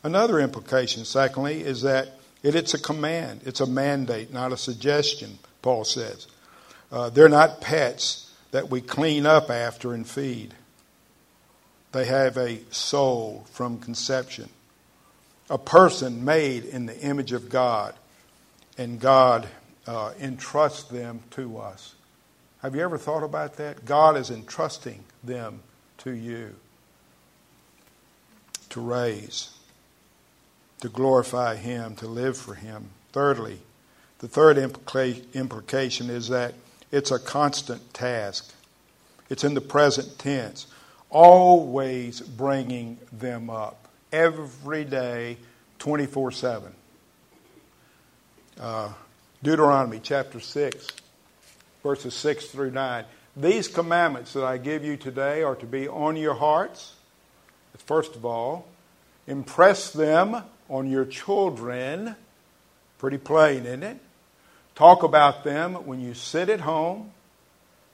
Another 0.03 0.39
implication, 0.39 1.05
secondly, 1.05 1.61
is 1.61 1.83
that 1.83 2.09
it, 2.43 2.55
it's 2.55 2.73
a 2.73 2.79
command, 2.79 3.41
it's 3.45 3.61
a 3.61 3.65
mandate, 3.65 4.33
not 4.33 4.51
a 4.51 4.57
suggestion, 4.57 5.39
Paul 5.61 5.85
says. 5.85 6.27
Uh, 6.91 7.09
they're 7.09 7.29
not 7.29 7.61
pets 7.61 8.31
that 8.51 8.69
we 8.69 8.81
clean 8.81 9.25
up 9.25 9.49
after 9.49 9.93
and 9.93 10.07
feed. 10.07 10.53
They 11.91 12.05
have 12.05 12.37
a 12.37 12.59
soul 12.71 13.45
from 13.51 13.79
conception, 13.79 14.49
a 15.49 15.57
person 15.57 16.23
made 16.23 16.65
in 16.65 16.85
the 16.85 16.99
image 16.99 17.31
of 17.31 17.49
God, 17.49 17.93
and 18.77 18.99
God 18.99 19.47
uh, 19.87 20.13
entrusts 20.19 20.83
them 20.89 21.21
to 21.31 21.57
us. 21.57 21.95
Have 22.61 22.75
you 22.75 22.81
ever 22.81 22.97
thought 22.97 23.23
about 23.23 23.57
that? 23.57 23.85
God 23.85 24.17
is 24.17 24.29
entrusting 24.29 25.03
them 25.23 25.61
to 25.99 26.11
you 26.11 26.55
to 28.69 28.79
raise 28.79 29.49
to 30.81 30.89
glorify 30.89 31.55
Him, 31.55 31.95
to 31.95 32.07
live 32.07 32.37
for 32.37 32.55
Him. 32.55 32.89
Thirdly, 33.13 33.59
the 34.19 34.27
third 34.27 34.57
implica- 34.57 35.23
implication 35.33 36.09
is 36.09 36.27
that 36.27 36.53
it's 36.91 37.11
a 37.11 37.19
constant 37.19 37.93
task. 37.93 38.53
It's 39.29 39.43
in 39.43 39.53
the 39.53 39.61
present 39.61 40.19
tense, 40.19 40.67
always 41.09 42.19
bringing 42.19 42.99
them 43.11 43.49
up, 43.49 43.87
every 44.11 44.83
day, 44.83 45.37
24 45.79 46.31
7. 46.31 46.73
Uh, 48.59 48.91
Deuteronomy 49.41 49.99
chapter 50.03 50.39
6, 50.39 50.87
verses 51.81 52.13
6 52.13 52.45
through 52.47 52.71
9. 52.71 53.05
These 53.35 53.69
commandments 53.69 54.33
that 54.33 54.43
I 54.43 54.57
give 54.57 54.83
you 54.83 54.97
today 54.97 55.41
are 55.41 55.55
to 55.55 55.65
be 55.65 55.87
on 55.87 56.17
your 56.17 56.33
hearts. 56.33 56.95
First 57.77 58.15
of 58.15 58.25
all, 58.25 58.67
impress 59.25 59.91
them 59.91 60.43
on 60.69 60.91
your 60.91 61.05
children. 61.05 62.15
Pretty 62.99 63.17
plain, 63.17 63.65
isn't 63.65 63.83
it? 63.83 63.97
Talk 64.75 65.03
about 65.03 65.43
them 65.43 65.73
when 65.85 65.99
you 65.99 66.13
sit 66.13 66.49
at 66.49 66.61
home. 66.61 67.11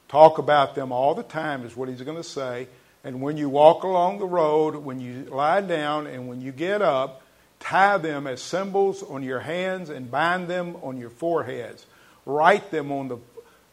Talk 0.07 0.37
about 0.37 0.75
them 0.75 0.91
all 0.91 1.15
the 1.15 1.23
time, 1.23 1.65
is 1.65 1.75
what 1.75 1.89
he's 1.89 2.01
going 2.01 2.17
to 2.17 2.23
say. 2.23 2.67
And 3.03 3.21
when 3.21 3.37
you 3.37 3.49
walk 3.49 3.83
along 3.83 4.19
the 4.19 4.25
road, 4.25 4.75
when 4.75 4.99
you 4.99 5.25
lie 5.25 5.61
down, 5.61 6.07
and 6.07 6.27
when 6.27 6.41
you 6.41 6.51
get 6.51 6.81
up, 6.81 7.21
tie 7.59 7.97
them 7.97 8.27
as 8.27 8.41
symbols 8.41 9.03
on 9.03 9.23
your 9.23 9.39
hands 9.39 9.89
and 9.89 10.09
bind 10.09 10.47
them 10.47 10.77
on 10.81 10.97
your 10.97 11.09
foreheads. 11.09 11.85
Write 12.25 12.71
them 12.71 12.91
on 12.91 13.07
the 13.07 13.17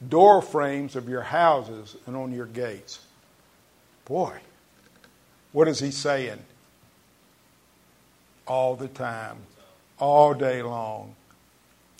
door 0.06 0.42
frames 0.42 0.96
of 0.96 1.08
your 1.08 1.22
houses 1.22 1.96
and 2.06 2.16
on 2.16 2.32
your 2.32 2.46
gates. 2.46 3.00
Boy, 4.04 4.38
what 5.52 5.68
is 5.68 5.80
he 5.80 5.90
saying? 5.90 6.40
all 8.46 8.76
the 8.76 8.88
time, 8.88 9.36
all 9.98 10.34
day 10.34 10.62
long. 10.62 11.14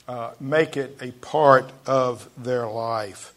Uh, 0.07 0.33
make 0.39 0.77
it 0.77 0.99
a 1.01 1.11
part 1.13 1.73
of 1.87 2.29
their 2.37 2.67
life. 2.67 3.33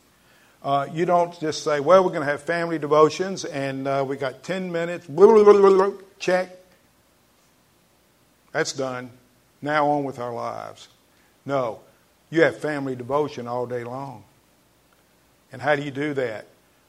Uh, 0.62 0.86
you 0.92 1.06
don't 1.06 1.40
just 1.40 1.64
say, 1.64 1.80
well, 1.80 2.04
we're 2.04 2.10
going 2.10 2.26
to 2.26 2.32
have 2.32 2.42
family 2.42 2.78
devotions 2.78 3.46
and 3.46 3.88
uh, 3.88 4.04
we 4.06 4.18
got 4.18 4.44
10 4.44 4.72
minutes, 4.72 5.08
check. 6.20 6.50
That's 8.52 8.74
done. 8.74 9.12
Now 9.62 9.88
on 9.88 10.04
with 10.04 10.20
our 10.20 10.34
lives. 10.34 10.90
No, 11.46 11.80
you 12.30 12.42
have 12.42 12.58
family 12.58 12.96
devotion 12.96 13.48
all 13.48 13.66
day 13.66 13.84
long. 13.84 14.24
And 15.52 15.62
how 15.62 15.76
do 15.76 15.84
you 15.84 15.92
do 15.92 16.14
that? 16.16 16.48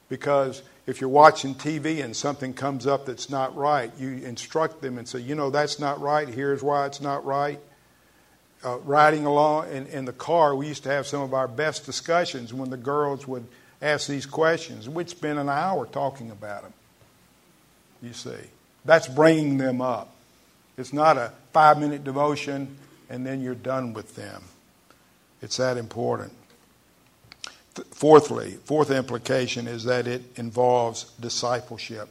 Because 0.09 0.61
if 0.85 0.99
you're 0.99 1.09
watching 1.09 1.55
TV 1.55 2.03
and 2.03 2.15
something 2.15 2.53
comes 2.53 2.85
up 2.85 3.05
that's 3.05 3.29
not 3.29 3.55
right, 3.55 3.91
you 3.97 4.09
instruct 4.09 4.81
them 4.81 4.97
and 4.97 5.07
say, 5.07 5.19
you 5.19 5.35
know, 5.35 5.49
that's 5.49 5.79
not 5.79 6.01
right. 6.01 6.27
Here's 6.27 6.61
why 6.61 6.87
it's 6.87 6.99
not 6.99 7.23
right. 7.25 7.59
Uh, 8.61 8.77
riding 8.79 9.25
along 9.25 9.71
in, 9.71 9.87
in 9.87 10.03
the 10.03 10.11
car, 10.11 10.53
we 10.53 10.67
used 10.67 10.83
to 10.83 10.89
have 10.89 11.07
some 11.07 11.21
of 11.21 11.33
our 11.33 11.47
best 11.47 11.85
discussions 11.85 12.53
when 12.53 12.69
the 12.69 12.77
girls 12.77 13.25
would 13.25 13.45
ask 13.81 14.07
these 14.07 14.25
questions. 14.25 14.89
We'd 14.89 15.09
spend 15.09 15.39
an 15.39 15.47
hour 15.47 15.85
talking 15.85 16.29
about 16.29 16.63
them. 16.63 16.73
You 18.01 18.13
see, 18.13 18.35
that's 18.83 19.07
bringing 19.07 19.57
them 19.57 19.81
up. 19.81 20.13
It's 20.77 20.91
not 20.93 21.17
a 21.17 21.31
five 21.53 21.79
minute 21.79 22.03
devotion 22.03 22.77
and 23.09 23.25
then 23.25 23.41
you're 23.41 23.55
done 23.55 23.93
with 23.93 24.15
them. 24.15 24.43
It's 25.41 25.57
that 25.57 25.77
important. 25.77 26.33
Fourthly, 27.91 28.51
fourth 28.65 28.91
implication 28.91 29.67
is 29.67 29.85
that 29.85 30.07
it 30.07 30.21
involves 30.35 31.05
discipleship, 31.19 32.09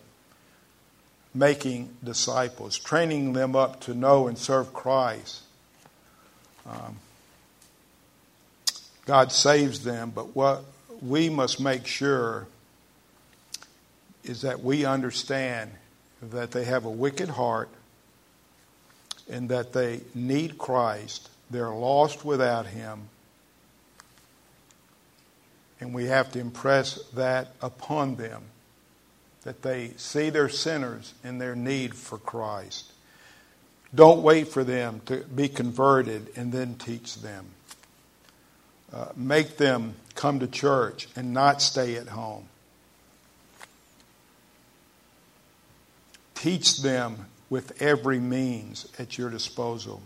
making 1.35 1.91
disciples, 2.03 2.79
training 2.79 3.33
them 3.35 3.55
up 3.55 3.81
to 3.83 3.95
know 3.95 4.29
and 4.29 4.39
serve 4.39 4.73
Christ. 4.73 5.43
Um, 6.69 6.97
God 9.07 9.33
saves 9.33 9.85
them, 9.85 10.13
but 10.15 10.37
what 10.37 10.65
we 11.01 11.29
must 11.29 11.61
make 11.61 11.87
sure 11.87 12.47
is 14.25 14.43
that 14.43 14.63
we 14.63 14.85
understand 14.85 15.71
that 16.21 16.51
they 16.51 16.65
have 16.65 16.85
a 16.85 16.91
wicked 16.91 17.31
heart 17.31 17.71
and 19.31 19.49
that 19.49 19.73
they 19.73 20.01
need 20.15 20.59
Christ. 20.59 21.31
They're 21.51 21.71
lost 21.71 22.25
without 22.25 22.67
Him 22.67 23.09
and 25.81 25.95
we 25.95 26.07
have 26.07 26.33
to 26.33 26.41
impress 26.41 26.97
that 27.15 27.49
upon 27.63 28.17
them 28.17 28.43
that 29.43 29.63
they 29.63 29.93
see 29.97 30.31
their 30.31 30.49
sinners 30.49 31.15
and 31.23 31.41
their 31.41 31.55
need 31.55 31.95
for 31.95 32.19
Christ. 32.19 32.93
Don't 33.95 34.23
wait 34.23 34.49
for 34.49 34.65
them 34.65 35.01
to 35.07 35.19
be 35.19 35.49
converted 35.49 36.31
and 36.37 36.53
then 36.53 36.75
teach 36.75 37.17
them. 37.17 37.47
Uh, 38.93 39.09
make 39.17 39.57
them 39.57 39.95
come 40.15 40.41
to 40.41 40.47
church 40.47 41.09
and 41.17 41.33
not 41.33 41.63
stay 41.63 41.97
at 41.97 42.09
home. 42.09 42.49
Teach 46.35 46.83
them 46.83 47.27
with 47.51 47.81
every 47.83 48.19
means 48.19 48.87
at 48.99 49.19
your 49.19 49.31
disposal. 49.31 50.03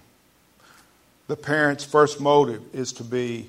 The 1.27 1.37
parent's 1.37 1.85
first 1.85 2.21
motive 2.21 2.63
is 2.73 2.93
to 2.95 3.05
be 3.05 3.49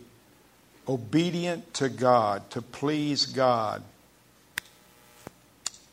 obedient 0.88 1.74
to 1.76 1.90
God, 1.90 2.50
to 2.52 2.62
please 2.62 3.26
God, 3.26 3.84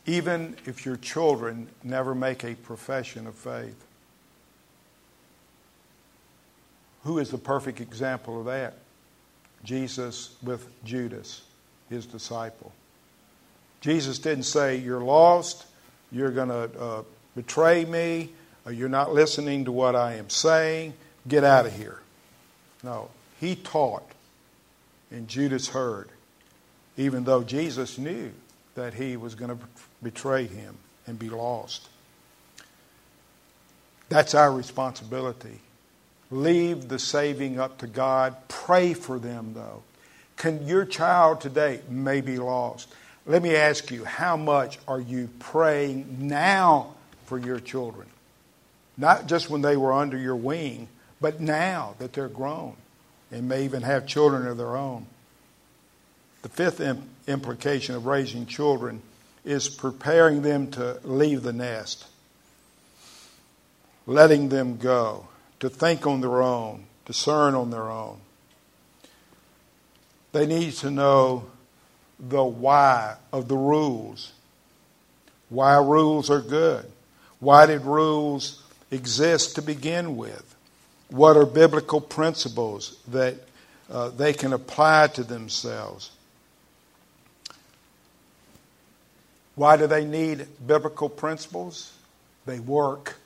even 0.06 0.56
if 0.66 0.84
your 0.84 0.96
children 0.96 1.68
never 1.82 2.14
make 2.14 2.42
a 2.42 2.54
profession 2.54 3.26
of 3.26 3.34
faith. 3.34 3.86
Who 7.04 7.18
is 7.18 7.30
the 7.30 7.38
perfect 7.38 7.80
example 7.80 8.40
of 8.40 8.46
that? 8.46 8.74
Jesus 9.64 10.36
with 10.42 10.66
Judas, 10.84 11.42
his 11.88 12.06
disciple. 12.06 12.72
Jesus 13.80 14.18
didn't 14.18 14.44
say, 14.44 14.76
You're 14.76 15.00
lost, 15.00 15.66
you're 16.12 16.30
going 16.30 16.48
to 16.48 16.80
uh, 16.80 17.02
betray 17.34 17.84
me, 17.84 18.30
you're 18.70 18.88
not 18.88 19.12
listening 19.12 19.64
to 19.64 19.72
what 19.72 19.96
I 19.96 20.14
am 20.14 20.28
saying, 20.30 20.94
get 21.26 21.44
out 21.44 21.66
of 21.66 21.72
here. 21.74 22.00
No, 22.82 23.10
he 23.40 23.56
taught 23.56 24.10
and 25.10 25.26
Judas 25.28 25.68
heard, 25.68 26.08
even 26.96 27.24
though 27.24 27.42
Jesus 27.42 27.98
knew 27.98 28.32
that 28.74 28.94
he 28.94 29.16
was 29.16 29.34
going 29.34 29.56
to 29.56 29.64
betray 30.02 30.46
him 30.46 30.76
and 31.06 31.18
be 31.18 31.28
lost. 31.28 31.88
That's 34.08 34.34
our 34.34 34.52
responsibility 34.52 35.60
Leave 36.30 36.88
the 36.88 36.98
saving 36.98 37.58
up 37.58 37.78
to 37.78 37.86
God. 37.86 38.36
Pray 38.48 38.94
for 38.94 39.18
them, 39.18 39.52
though. 39.54 39.82
Can 40.36 40.66
your 40.66 40.84
child 40.84 41.40
today 41.40 41.80
may 41.88 42.20
be 42.20 42.38
lost? 42.38 42.88
Let 43.26 43.42
me 43.42 43.56
ask 43.56 43.90
you, 43.90 44.04
how 44.04 44.36
much 44.36 44.78
are 44.88 45.00
you 45.00 45.28
praying 45.38 46.26
now 46.26 46.94
for 47.26 47.38
your 47.38 47.60
children? 47.60 48.06
Not 48.96 49.26
just 49.26 49.50
when 49.50 49.62
they 49.62 49.76
were 49.76 49.92
under 49.92 50.16
your 50.16 50.36
wing, 50.36 50.88
but 51.20 51.40
now 51.40 51.94
that 51.98 52.12
they're 52.12 52.28
grown 52.28 52.76
and 53.30 53.48
may 53.48 53.64
even 53.64 53.82
have 53.82 54.06
children 54.06 54.46
of 54.46 54.56
their 54.56 54.76
own. 54.76 55.06
The 56.42 56.48
fifth 56.48 56.80
implication 57.28 57.94
of 57.94 58.06
raising 58.06 58.46
children 58.46 59.02
is 59.44 59.68
preparing 59.68 60.42
them 60.42 60.70
to 60.72 60.98
leave 61.04 61.42
the 61.42 61.52
nest, 61.52 62.06
letting 64.06 64.48
them 64.48 64.78
go, 64.78 65.26
to 65.60 65.68
think 65.68 66.06
on 66.06 66.20
their 66.20 66.42
own, 66.42 66.84
discern 67.04 67.54
on 67.54 67.70
their 67.70 67.90
own. 67.90 68.18
They 70.32 70.46
need 70.46 70.72
to 70.74 70.90
know 70.90 71.44
the 72.18 72.44
why 72.44 73.16
of 73.32 73.48
the 73.48 73.56
rules. 73.56 74.32
Why 75.48 75.76
rules 75.78 76.30
are 76.30 76.40
good. 76.40 76.90
Why 77.40 77.66
did 77.66 77.82
rules 77.82 78.62
exist 78.90 79.56
to 79.56 79.62
begin 79.62 80.16
with? 80.16 80.54
What 81.08 81.36
are 81.36 81.46
biblical 81.46 82.00
principles 82.00 82.98
that 83.08 83.34
uh, 83.90 84.10
they 84.10 84.32
can 84.32 84.52
apply 84.52 85.08
to 85.14 85.24
themselves? 85.24 86.10
Why 89.56 89.76
do 89.76 89.86
they 89.86 90.04
need 90.04 90.46
biblical 90.64 91.08
principles? 91.08 91.92
They 92.46 92.60
work. 92.60 93.16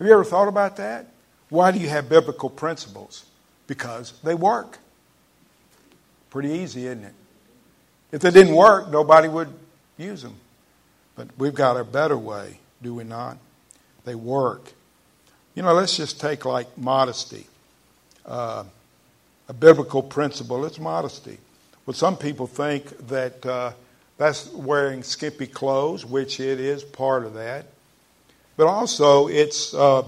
Have 0.00 0.06
you 0.06 0.14
ever 0.14 0.24
thought 0.24 0.48
about 0.48 0.76
that? 0.78 1.08
Why 1.50 1.72
do 1.72 1.78
you 1.78 1.90
have 1.90 2.08
biblical 2.08 2.48
principles? 2.48 3.26
Because 3.66 4.14
they 4.24 4.34
work. 4.34 4.78
Pretty 6.30 6.48
easy, 6.48 6.86
isn't 6.86 7.04
it? 7.04 7.14
If 8.10 8.22
they 8.22 8.30
didn't 8.30 8.54
work, 8.54 8.88
nobody 8.90 9.28
would 9.28 9.52
use 9.98 10.22
them. 10.22 10.36
But 11.16 11.28
we've 11.36 11.54
got 11.54 11.76
a 11.76 11.84
better 11.84 12.16
way, 12.16 12.60
do 12.80 12.94
we 12.94 13.04
not? 13.04 13.36
They 14.06 14.14
work. 14.14 14.72
You 15.54 15.64
know, 15.64 15.74
let's 15.74 15.98
just 15.98 16.18
take 16.18 16.46
like 16.46 16.78
modesty. 16.78 17.46
Uh, 18.24 18.64
a 19.48 19.52
biblical 19.52 20.02
principle, 20.02 20.64
it's 20.64 20.78
modesty. 20.78 21.36
Well, 21.84 21.92
some 21.92 22.16
people 22.16 22.46
think 22.46 23.08
that 23.08 23.44
uh, 23.44 23.72
that's 24.16 24.50
wearing 24.52 25.02
skimpy 25.02 25.46
clothes, 25.46 26.06
which 26.06 26.40
it 26.40 26.58
is 26.58 26.82
part 26.82 27.26
of 27.26 27.34
that. 27.34 27.66
But 28.60 28.68
also, 28.68 29.26
it's 29.28 29.72
uh, 29.72 30.04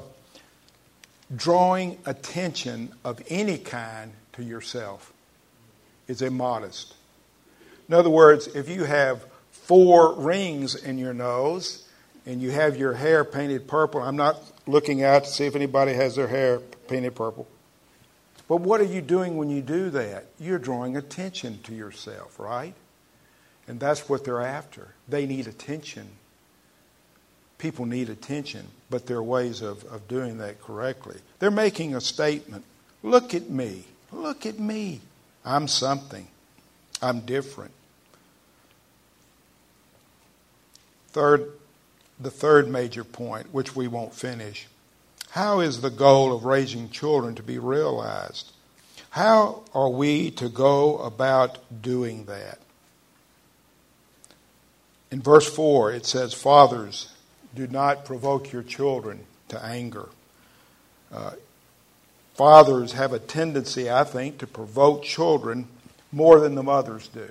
drawing 1.35 1.97
attention 2.05 2.93
of 3.03 3.23
any 3.31 3.57
kind 3.57 4.13
to 4.35 4.45
yourself 4.45 5.11
is 6.07 6.21
immodest. 6.21 6.93
In 7.89 7.95
other 7.95 8.11
words, 8.11 8.49
if 8.49 8.69
you 8.69 8.85
have 8.85 9.25
four 9.53 10.13
rings 10.17 10.75
in 10.75 10.99
your 10.99 11.15
nose 11.15 11.89
and 12.27 12.43
you 12.43 12.51
have 12.51 12.77
your 12.77 12.93
hair 12.93 13.25
painted 13.25 13.67
purple, 13.67 14.03
I'm 14.03 14.17
not 14.17 14.39
looking 14.67 15.03
out 15.03 15.25
to 15.25 15.31
see 15.31 15.47
if 15.47 15.57
anybody 15.57 15.95
has 15.95 16.17
their 16.17 16.29
hair 16.29 16.59
painted 16.89 17.15
purple. 17.15 17.49
But 18.49 18.57
what 18.61 18.83
are 18.83 18.85
you 18.85 19.01
doing 19.01 19.39
when 19.39 19.49
you 19.49 19.63
do 19.63 19.89
that? 19.89 20.27
You're 20.39 20.59
drawing 20.59 20.99
attention 20.99 21.61
to 21.63 21.75
yourself, 21.75 22.39
right? 22.39 22.75
And 23.67 23.81
that's 23.81 24.11
what 24.11 24.27
they're 24.27 24.43
after. 24.43 24.89
They 25.09 25.25
need 25.25 25.47
attention. 25.47 26.07
People 27.63 27.87
need 27.87 28.09
attention, 28.09 28.67
but 28.91 29.07
there 29.07 29.19
are 29.19 29.23
ways 29.23 29.63
of, 29.63 29.85
of 29.85 30.09
doing 30.09 30.39
that 30.39 30.61
correctly. 30.61 31.17
They're 31.39 31.53
making 31.53 31.95
a 31.95 32.01
statement 32.01 32.65
Look 33.05 33.35
at 33.35 33.49
me. 33.49 33.85
Look 34.11 34.47
at 34.47 34.59
me. 34.59 35.01
I'm 35.45 35.69
something. 35.69 36.27
I'm 37.01 37.21
different. 37.21 37.71
Third, 41.11 41.53
the 42.19 42.33
third 42.33 42.69
major 42.69 43.05
point, 43.05 43.55
which 43.55 43.77
we 43.77 43.87
won't 43.87 44.13
finish. 44.13 44.67
How 45.31 45.61
is 45.61 45.83
the 45.83 45.91
goal 45.91 46.35
of 46.35 46.45
raising 46.45 46.91
children 46.91 47.37
to 47.37 47.45
be 47.45 47.61
realized? 47.61 48.51
How 49.11 49.63
are 49.73 49.89
we 49.89 50.33
to 50.33 50.49
go 50.49 50.99
about 50.99 51.59
doing 51.81 52.25
that? 52.25 52.59
In 55.13 55.23
verse 55.23 55.49
4, 55.49 55.93
it 55.93 56.07
says, 56.07 56.35
Fathers, 56.35 57.09
do 57.55 57.67
not 57.67 58.05
provoke 58.05 58.53
your 58.53 58.63
children 58.63 59.21
to 59.49 59.63
anger. 59.65 60.09
Uh, 61.13 61.33
fathers 62.35 62.93
have 62.93 63.13
a 63.13 63.19
tendency, 63.19 63.91
I 63.91 64.05
think, 64.05 64.39
to 64.39 64.47
provoke 64.47 65.03
children 65.03 65.69
more 66.11 66.41
than 66.41 66.55
the 66.55 66.63
mothers 66.63 67.09
do. 67.09 67.29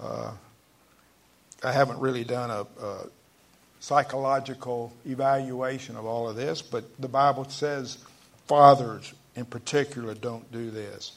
Uh, 0.00 0.32
I 1.62 1.72
haven't 1.72 1.98
really 1.98 2.24
done 2.24 2.50
a, 2.50 2.84
a, 2.84 3.06
psychological 3.80 4.92
evaluation 5.06 5.96
of 5.96 6.04
all 6.04 6.28
of 6.28 6.34
this, 6.34 6.62
but 6.62 6.84
the 7.00 7.08
Bible 7.08 7.48
says 7.48 7.98
fathers 8.48 9.14
in 9.36 9.44
particular 9.44 10.14
don't 10.14 10.50
do 10.50 10.70
this. 10.70 11.12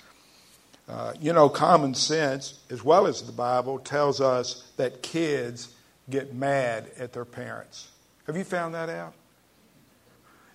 Uh, 0.88 1.13
you 1.19 1.34
know, 1.34 1.49
common 1.49 1.95
sense, 1.95 2.60
as 2.69 2.84
well 2.84 3.08
as 3.08 3.23
the 3.23 3.32
Bible, 3.32 3.80
tells 3.80 4.21
us 4.21 4.63
that 4.77 5.01
kids 5.01 5.73
get 6.12 6.34
mad 6.34 6.86
at 7.00 7.13
their 7.13 7.26
parents. 7.26 7.89
Have 8.28 8.38
you 8.38 8.43
found 8.43 8.76
that 8.76 8.89
out? 8.89 9.13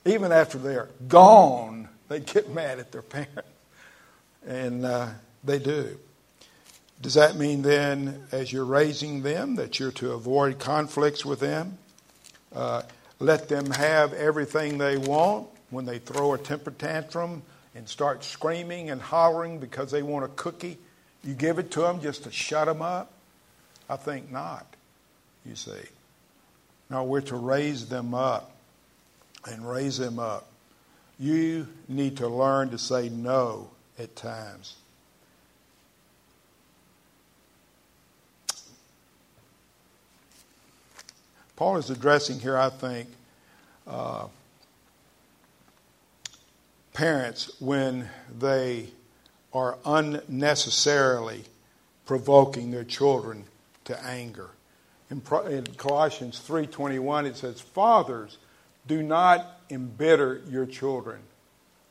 even 0.07 0.33
after 0.33 0.59
they're 0.59 0.89
gone, 1.09 1.89
they 2.09 2.21
get 2.21 2.49
mad 2.55 2.79
at 2.79 2.93
their 2.93 3.03
parent. 3.03 3.45
And 4.47 4.85
uh, 4.85 5.09
they 5.45 5.59
do. 5.59 5.99
Does 7.03 7.15
that 7.15 7.37
mean 7.37 7.63
then, 7.63 8.27
as 8.33 8.53
you're 8.53 8.65
raising 8.65 9.23
them, 9.23 9.57
that 9.57 9.79
you're 9.79 9.93
to 9.93 10.13
avoid 10.13 10.59
conflicts 10.59 11.27
with 11.27 11.41
them? 11.41 11.77
Uh, 12.55 12.83
let 13.19 13.49
them 13.49 13.71
have 13.73 14.13
everything 14.15 14.79
they 14.79 14.97
want 14.97 15.49
when 15.71 15.85
they 15.85 15.99
throw 15.99 16.33
a 16.33 16.39
temper 16.39 16.71
tantrum 16.71 17.43
and 17.75 17.87
start 17.87 18.25
screaming 18.25 18.89
and 18.89 19.03
hollering 19.03 19.59
because 19.59 19.91
they 19.91 20.03
want 20.03 20.25
a 20.25 20.29
cookie? 20.29 20.79
You 21.23 21.35
give 21.35 21.59
it 21.59 21.71
to 21.73 21.81
them 21.81 22.01
just 22.01 22.25
to 22.25 22.31
shut 22.31 22.67
them 22.67 22.81
up? 22.81 23.13
I 23.91 23.97
think 23.97 24.31
not, 24.31 24.67
you 25.49 25.57
see. 25.57 25.73
No, 26.91 27.05
we're 27.05 27.21
to 27.23 27.37
raise 27.37 27.89
them 27.89 28.15
up 28.15 28.53
and 29.47 29.69
raise 29.69 29.99
them 29.99 30.19
up. 30.19 30.47
You 31.19 31.67
need 31.89 32.19
to 32.19 32.29
learn 32.29 32.71
to 32.71 32.79
say 32.79 33.09
no 33.09 33.71
at 33.99 34.15
times. 34.17 34.77
Paul 41.57 41.79
is 41.79 41.89
addressing 41.89 42.39
here, 42.39 42.59
I 42.59 42.69
think, 42.69 43.09
uh, 43.87 44.27
parents 46.93 47.51
when 47.61 48.09
they 48.39 48.89
are 49.55 49.79
unnecessarily 49.87 51.45
provoking 52.05 52.71
their 52.71 52.85
children 52.85 53.45
to 53.85 54.05
anger. 54.05 54.51
In, 55.11 55.21
Colossians 55.77 56.41
3:21 56.41 57.27
it 57.27 57.37
says, 57.37 57.61
"Fathers, 57.61 58.39
do 58.87 59.03
not 59.03 59.61
embitter 59.71 60.43
your 60.49 60.67
children, 60.67 61.21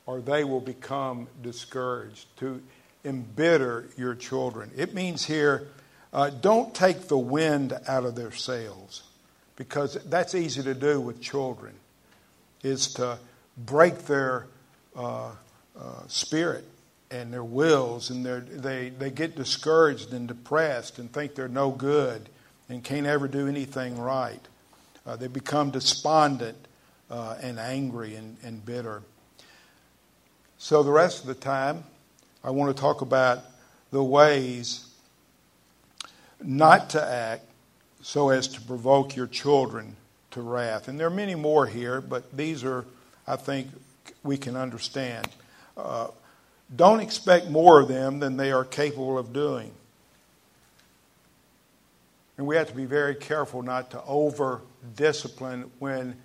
or 0.05 0.21
they 0.21 0.43
will 0.43 0.61
become 0.61 1.27
discouraged. 1.41 2.27
To 2.37 2.61
embitter 3.05 3.87
your 3.95 4.15
children. 4.15 4.71
It 4.75 4.93
means 4.93 5.25
here, 5.25 5.67
uh, 6.11 6.29
don't 6.29 6.73
take 6.73 7.07
the 7.07 7.17
wind 7.17 7.77
out 7.87 8.03
of 8.03 8.15
their 8.15 8.31
sails, 8.31 9.03
because 9.55 9.93
that's 10.05 10.33
easy 10.33 10.63
to 10.63 10.73
do 10.73 10.99
with 10.99 11.21
children, 11.21 11.75
is 12.63 12.93
to 12.95 13.19
break 13.57 13.99
their 14.05 14.47
uh, 14.95 15.31
uh, 15.79 16.07
spirit 16.07 16.65
and 17.11 17.31
their 17.31 17.43
wills, 17.43 18.09
and 18.09 18.25
they, 18.25 18.89
they 18.89 19.11
get 19.11 19.35
discouraged 19.35 20.11
and 20.11 20.27
depressed 20.27 20.97
and 20.97 21.13
think 21.13 21.35
they're 21.35 21.47
no 21.47 21.69
good 21.69 22.29
and 22.69 22.83
can't 22.83 23.05
ever 23.05 23.27
do 23.27 23.47
anything 23.47 23.99
right. 23.99 24.41
Uh, 25.05 25.15
they 25.15 25.27
become 25.27 25.71
despondent 25.71 26.57
uh, 27.09 27.37
and 27.41 27.59
angry 27.59 28.15
and, 28.15 28.37
and 28.43 28.65
bitter. 28.65 29.03
So, 30.57 30.83
the 30.83 30.91
rest 30.91 31.21
of 31.21 31.27
the 31.27 31.35
time, 31.35 31.83
I 32.43 32.49
want 32.49 32.75
to 32.75 32.81
talk 32.81 33.01
about 33.01 33.43
the 33.91 34.03
ways 34.03 34.87
not 36.41 36.89
to 36.91 37.03
act 37.03 37.43
so 38.01 38.29
as 38.29 38.47
to 38.49 38.61
provoke 38.61 39.15
your 39.15 39.27
children 39.27 39.95
to 40.31 40.41
wrath. 40.41 40.87
And 40.87 40.99
there 40.99 41.07
are 41.07 41.11
many 41.11 41.35
more 41.35 41.65
here, 41.65 42.01
but 42.01 42.35
these 42.35 42.63
are, 42.63 42.85
I 43.27 43.35
think, 43.35 43.67
we 44.23 44.37
can 44.37 44.55
understand. 44.55 45.27
Uh, 45.77 46.07
don't 46.75 46.99
expect 46.99 47.49
more 47.49 47.81
of 47.81 47.87
them 47.87 48.19
than 48.19 48.37
they 48.37 48.51
are 48.51 48.63
capable 48.63 49.17
of 49.17 49.33
doing. 49.33 49.71
And 52.37 52.45
we 52.45 52.55
have 52.55 52.67
to 52.67 52.75
be 52.75 52.85
very 52.85 53.15
careful 53.15 53.61
not 53.61 53.91
to 53.91 54.03
over 54.05 54.61
discipline 54.95 55.71
when 55.79 56.15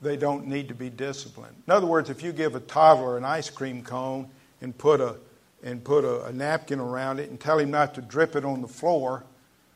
they 0.00 0.16
don't 0.16 0.46
need 0.46 0.68
to 0.68 0.74
be 0.74 0.90
disciplined. 0.90 1.54
In 1.66 1.72
other 1.72 1.86
words, 1.86 2.10
if 2.10 2.22
you 2.22 2.32
give 2.32 2.54
a 2.54 2.60
toddler 2.60 3.16
an 3.16 3.24
ice 3.24 3.50
cream 3.50 3.82
cone 3.82 4.28
and 4.60 4.76
put 4.76 5.00
a 5.00 5.16
and 5.62 5.82
put 5.84 6.04
a, 6.04 6.24
a 6.24 6.32
napkin 6.32 6.80
around 6.80 7.20
it 7.20 7.30
and 7.30 7.38
tell 7.38 7.58
him 7.58 7.70
not 7.70 7.94
to 7.94 8.02
drip 8.02 8.34
it 8.34 8.44
on 8.44 8.60
the 8.60 8.68
floor, 8.68 9.24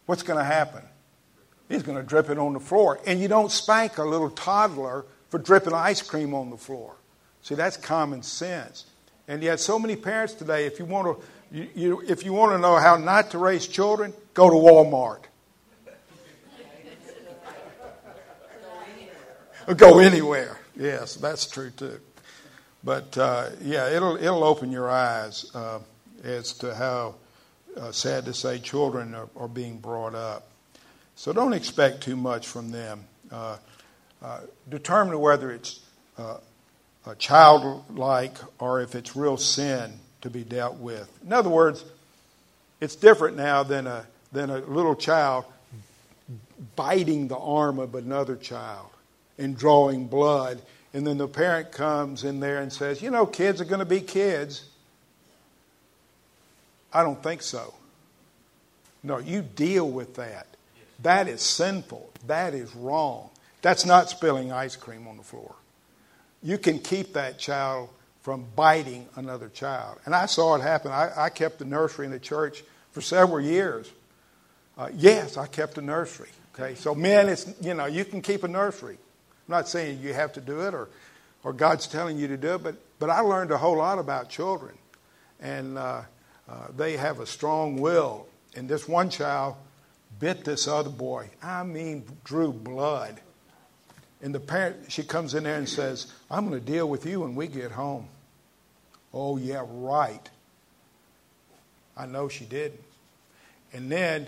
what's 0.06 0.22
going 0.22 0.38
to 0.38 0.44
happen? 0.44 0.82
He's 1.68 1.82
going 1.82 1.98
to 1.98 2.02
drip 2.02 2.30
it 2.30 2.38
on 2.38 2.52
the 2.52 2.60
floor. 2.60 3.00
And 3.06 3.20
you 3.20 3.28
don't 3.28 3.50
spank 3.50 3.98
a 3.98 4.04
little 4.04 4.30
toddler 4.30 5.04
for 5.28 5.38
dripping 5.38 5.72
ice 5.72 6.02
cream 6.02 6.34
on 6.34 6.50
the 6.50 6.56
floor. 6.56 6.94
See, 7.42 7.54
that's 7.54 7.76
common 7.76 8.22
sense. 8.22 8.86
And 9.28 9.42
yet, 9.42 9.58
so 9.58 9.78
many 9.78 9.96
parents 9.96 10.34
today, 10.34 10.66
if 10.66 10.78
you 10.78 10.84
want 10.84 11.06
to, 11.06 11.24
you, 11.50 11.68
you, 11.74 12.02
if 12.06 12.24
you 12.24 12.32
want 12.32 12.52
to 12.52 12.58
know 12.58 12.76
how 12.76 12.96
not 12.96 13.30
to 13.30 13.38
raise 13.38 13.66
children, 13.66 14.12
go 14.34 14.50
to 14.50 14.56
Walmart. 14.56 15.20
go 19.76 19.98
anywhere. 19.98 20.58
Yes, 20.76 21.16
that's 21.16 21.46
true 21.46 21.70
too. 21.70 22.00
But 22.84 23.16
uh, 23.18 23.50
yeah, 23.62 23.88
it'll 23.90 24.16
it'll 24.16 24.44
open 24.44 24.70
your 24.70 24.90
eyes 24.90 25.50
uh, 25.54 25.80
as 26.22 26.52
to 26.58 26.74
how 26.74 27.16
uh, 27.76 27.90
sad 27.90 28.24
to 28.26 28.34
say 28.34 28.58
children 28.58 29.14
are, 29.14 29.28
are, 29.36 29.48
being 29.48 29.78
brought 29.78 30.14
up. 30.14 30.48
So 31.14 31.32
don't 31.32 31.52
expect 31.52 32.02
too 32.02 32.16
much 32.16 32.46
from 32.46 32.70
them. 32.70 33.04
Uh, 33.30 33.56
uh, 34.22 34.40
determine 34.68 35.18
whether 35.18 35.50
it's 35.50 35.80
uh, 36.16 36.38
childlike 37.18 38.36
or 38.58 38.80
if 38.80 38.94
it's 38.94 39.16
real 39.16 39.36
sin 39.36 39.98
to 40.26 40.30
be 40.30 40.44
dealt 40.44 40.76
with. 40.76 41.08
In 41.24 41.32
other 41.32 41.48
words, 41.48 41.84
it's 42.80 42.96
different 42.96 43.36
now 43.36 43.62
than 43.62 43.86
a 43.86 44.06
than 44.32 44.50
a 44.50 44.58
little 44.58 44.94
child 44.94 45.44
biting 46.74 47.28
the 47.28 47.38
arm 47.38 47.78
of 47.78 47.94
another 47.94 48.36
child 48.36 48.88
and 49.38 49.56
drawing 49.56 50.06
blood. 50.06 50.60
And 50.92 51.06
then 51.06 51.18
the 51.18 51.28
parent 51.28 51.72
comes 51.72 52.24
in 52.24 52.40
there 52.40 52.60
and 52.60 52.72
says, 52.72 53.02
You 53.02 53.10
know, 53.10 53.26
kids 53.26 53.60
are 53.60 53.64
going 53.64 53.80
to 53.80 53.84
be 53.84 54.00
kids. 54.00 54.64
I 56.92 57.02
don't 57.02 57.22
think 57.22 57.42
so. 57.42 57.74
No, 59.02 59.18
you 59.18 59.42
deal 59.42 59.88
with 59.88 60.16
that. 60.16 60.46
That 61.02 61.28
is 61.28 61.42
sinful. 61.42 62.10
That 62.26 62.54
is 62.54 62.74
wrong. 62.74 63.28
That's 63.62 63.84
not 63.84 64.08
spilling 64.08 64.52
ice 64.52 64.76
cream 64.76 65.06
on 65.06 65.16
the 65.16 65.22
floor. 65.22 65.54
You 66.42 66.58
can 66.58 66.78
keep 66.78 67.12
that 67.12 67.38
child 67.38 67.90
from 68.26 68.44
biting 68.56 69.06
another 69.14 69.48
child. 69.48 70.00
And 70.04 70.12
I 70.12 70.26
saw 70.26 70.56
it 70.56 70.60
happen. 70.60 70.90
I, 70.90 71.12
I 71.16 71.28
kept 71.28 71.60
the 71.60 71.64
nursery 71.64 72.06
in 72.06 72.10
the 72.10 72.18
church 72.18 72.64
for 72.90 73.00
several 73.00 73.40
years. 73.40 73.88
Uh, 74.76 74.88
yes, 74.96 75.36
I 75.36 75.46
kept 75.46 75.78
a 75.78 75.80
nursery. 75.80 76.30
Okay, 76.52 76.74
so 76.74 76.92
men, 76.92 77.28
it's 77.28 77.46
you 77.60 77.72
know 77.72 77.86
you 77.86 78.04
can 78.04 78.22
keep 78.22 78.42
a 78.42 78.48
nursery. 78.48 78.94
I'm 78.94 79.52
not 79.52 79.68
saying 79.68 80.00
you 80.00 80.12
have 80.12 80.32
to 80.32 80.40
do 80.40 80.62
it 80.62 80.74
or, 80.74 80.88
or 81.44 81.52
God's 81.52 81.86
telling 81.86 82.18
you 82.18 82.26
to 82.26 82.36
do 82.36 82.56
it, 82.56 82.64
but, 82.64 82.74
but 82.98 83.10
I 83.10 83.20
learned 83.20 83.52
a 83.52 83.58
whole 83.58 83.76
lot 83.76 84.00
about 84.00 84.28
children. 84.28 84.74
And 85.38 85.78
uh, 85.78 86.02
uh, 86.48 86.66
they 86.76 86.96
have 86.96 87.20
a 87.20 87.26
strong 87.26 87.80
will. 87.80 88.26
And 88.56 88.68
this 88.68 88.88
one 88.88 89.08
child 89.08 89.54
bit 90.18 90.44
this 90.44 90.66
other 90.66 90.90
boy. 90.90 91.30
I 91.40 91.62
mean, 91.62 92.02
drew 92.24 92.52
blood. 92.52 93.20
And 94.20 94.34
the 94.34 94.40
parent, 94.40 94.90
she 94.90 95.04
comes 95.04 95.34
in 95.34 95.44
there 95.44 95.58
and 95.58 95.68
says, 95.68 96.12
I'm 96.28 96.48
going 96.48 96.58
to 96.60 96.66
deal 96.66 96.88
with 96.88 97.06
you 97.06 97.20
when 97.20 97.36
we 97.36 97.46
get 97.46 97.70
home. 97.70 98.08
Oh, 99.18 99.38
yeah, 99.38 99.64
right. 99.66 100.28
I 101.96 102.04
know 102.04 102.28
she 102.28 102.44
didn't. 102.44 102.82
And 103.72 103.90
then 103.90 104.26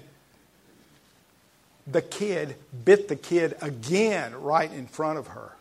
the 1.86 2.00
kid 2.00 2.56
bit 2.86 3.06
the 3.08 3.16
kid 3.16 3.54
again 3.60 4.34
right 4.40 4.72
in 4.72 4.86
front 4.86 5.18
of 5.18 5.26
her. 5.28 5.52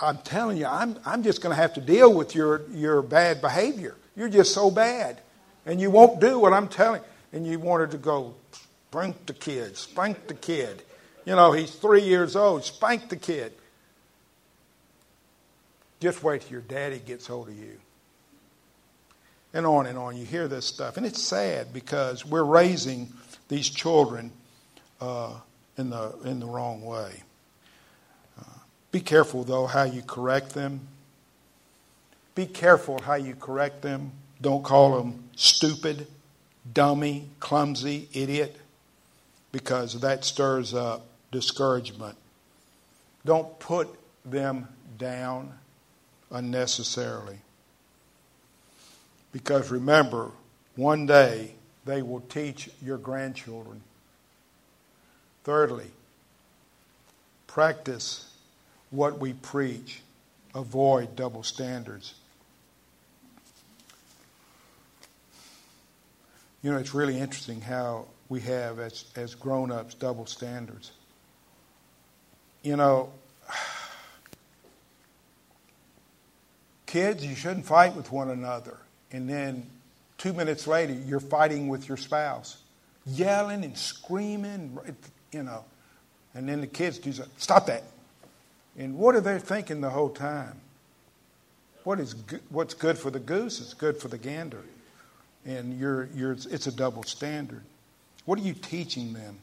I'm 0.00 0.18
telling 0.18 0.56
you, 0.56 0.66
I'm, 0.66 0.96
I'm 1.04 1.24
just 1.24 1.42
going 1.42 1.54
to 1.54 1.60
have 1.60 1.74
to 1.74 1.80
deal 1.80 2.14
with 2.14 2.36
your, 2.36 2.62
your 2.70 3.02
bad 3.02 3.40
behavior. 3.40 3.96
You're 4.14 4.28
just 4.28 4.54
so 4.54 4.70
bad. 4.70 5.20
And 5.66 5.80
you 5.80 5.90
won't 5.90 6.20
do 6.20 6.38
what 6.38 6.52
I'm 6.52 6.68
telling. 6.68 7.02
And 7.32 7.44
you 7.44 7.58
wanted 7.58 7.90
to 7.92 7.98
go, 7.98 8.34
spank 8.90 9.26
the 9.26 9.32
kid, 9.32 9.76
spank 9.76 10.28
the 10.28 10.34
kid. 10.34 10.82
You 11.24 11.34
know, 11.34 11.50
he's 11.50 11.72
three 11.72 12.02
years 12.02 12.36
old, 12.36 12.64
spank 12.64 13.08
the 13.08 13.16
kid. 13.16 13.54
Just 16.02 16.24
wait 16.24 16.40
till 16.40 16.50
your 16.50 16.62
daddy 16.62 16.98
gets 16.98 17.28
hold 17.28 17.48
of 17.48 17.56
you. 17.56 17.78
And 19.54 19.64
on 19.64 19.86
and 19.86 19.96
on. 19.96 20.16
You 20.16 20.24
hear 20.24 20.48
this 20.48 20.66
stuff. 20.66 20.96
And 20.96 21.06
it's 21.06 21.22
sad 21.22 21.72
because 21.72 22.26
we're 22.26 22.42
raising 22.42 23.12
these 23.46 23.68
children 23.70 24.32
uh, 25.00 25.30
in, 25.78 25.90
the, 25.90 26.12
in 26.24 26.40
the 26.40 26.46
wrong 26.46 26.82
way. 26.82 27.22
Uh, 28.36 28.58
be 28.90 28.98
careful, 28.98 29.44
though, 29.44 29.66
how 29.66 29.84
you 29.84 30.02
correct 30.02 30.54
them. 30.54 30.80
Be 32.34 32.46
careful 32.46 33.00
how 33.00 33.14
you 33.14 33.36
correct 33.36 33.82
them. 33.82 34.10
Don't 34.40 34.64
call 34.64 35.00
them 35.00 35.22
stupid, 35.36 36.08
dummy, 36.74 37.28
clumsy, 37.38 38.08
idiot, 38.12 38.56
because 39.52 40.00
that 40.00 40.24
stirs 40.24 40.74
up 40.74 41.06
discouragement. 41.30 42.16
Don't 43.24 43.56
put 43.60 43.88
them 44.24 44.66
down 44.98 45.52
unnecessarily. 46.32 47.38
Because 49.32 49.70
remember, 49.70 50.30
one 50.76 51.06
day 51.06 51.52
they 51.84 52.02
will 52.02 52.20
teach 52.20 52.70
your 52.82 52.98
grandchildren. 52.98 53.80
Thirdly, 55.44 55.90
practice 57.46 58.32
what 58.90 59.18
we 59.18 59.32
preach, 59.32 60.02
avoid 60.54 61.16
double 61.16 61.42
standards. 61.42 62.14
You 66.62 66.70
know, 66.70 66.78
it's 66.78 66.94
really 66.94 67.18
interesting 67.18 67.60
how 67.60 68.06
we 68.28 68.40
have, 68.40 68.78
as, 68.78 69.04
as 69.16 69.34
grown 69.34 69.72
ups, 69.72 69.94
double 69.94 70.26
standards. 70.26 70.92
You 72.62 72.76
know, 72.76 73.10
kids, 76.92 77.24
you 77.24 77.34
shouldn't 77.34 77.66
fight 77.66 77.96
with 77.96 78.12
one 78.12 78.30
another. 78.30 78.76
And 79.10 79.28
then 79.28 79.66
Two 80.22 80.32
minutes 80.32 80.68
later, 80.68 80.92
you're 80.92 81.18
fighting 81.18 81.66
with 81.66 81.88
your 81.88 81.96
spouse, 81.96 82.58
yelling 83.04 83.64
and 83.64 83.76
screaming, 83.76 84.78
you 85.32 85.42
know. 85.42 85.64
And 86.32 86.48
then 86.48 86.60
the 86.60 86.68
kids 86.68 86.98
do 86.98 87.12
something. 87.12 87.34
Stop 87.38 87.66
that. 87.66 87.82
And 88.78 88.96
what 88.98 89.16
are 89.16 89.20
they 89.20 89.40
thinking 89.40 89.80
the 89.80 89.90
whole 89.90 90.10
time? 90.10 90.60
What 91.82 91.98
is 91.98 92.14
what's 92.50 92.72
good 92.72 92.96
for 92.96 93.10
the 93.10 93.18
goose 93.18 93.58
is 93.58 93.74
good 93.74 93.96
for 93.96 94.06
the 94.06 94.16
gander, 94.16 94.62
and 95.44 95.76
you're, 95.76 96.08
you're, 96.14 96.34
it's 96.34 96.68
a 96.68 96.72
double 96.72 97.02
standard. 97.02 97.64
What 98.24 98.38
are 98.38 98.42
you 98.42 98.54
teaching 98.54 99.14
them? 99.14 99.38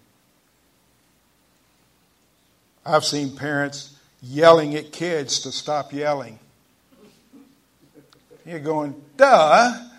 I've 2.85 3.03
seen 3.03 3.35
parents 3.35 3.99
yelling 4.21 4.75
at 4.75 4.93
kids 4.93 5.41
to 5.41 5.51
stop 5.51 5.91
yelling. 5.91 6.39
You're 8.49 8.59
going, 8.59 8.99
duh 9.15 9.89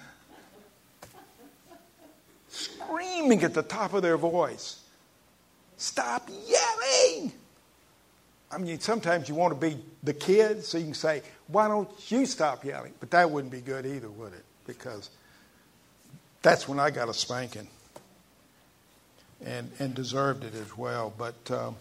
screaming 2.51 3.45
at 3.45 3.55
the 3.55 3.63
top 3.63 3.95
of 3.95 4.03
their 4.03 4.17
voice. 4.17 4.81
Stop 5.77 6.29
yelling! 6.29 7.33
I 8.51 8.59
mean, 8.59 8.81
sometimes 8.81 9.29
you 9.29 9.37
want 9.37 9.59
to 9.59 9.69
be 9.69 9.79
the 10.03 10.13
kid, 10.13 10.65
so 10.65 10.79
you 10.79 10.85
can 10.85 10.95
say, 10.95 11.23
Why 11.47 11.69
don't 11.69 11.89
you 12.11 12.27
stop 12.27 12.65
yelling? 12.65 12.93
But 12.99 13.13
that 13.13 13.31
wouldn't 13.31 13.53
be 13.53 13.61
good 13.61 13.87
either, 13.87 14.11
would 14.11 14.33
it? 14.33 14.45
Because 14.67 15.09
that's 16.43 16.69
when 16.69 16.81
I 16.81 16.91
got 16.91 17.09
a 17.09 17.15
spanking 17.15 17.69
and, 19.45 19.71
and 19.79 19.95
deserved 19.95 20.43
it 20.45 20.55
as 20.55 20.77
well. 20.77 21.13
But 21.17 21.51
um, 21.51 21.77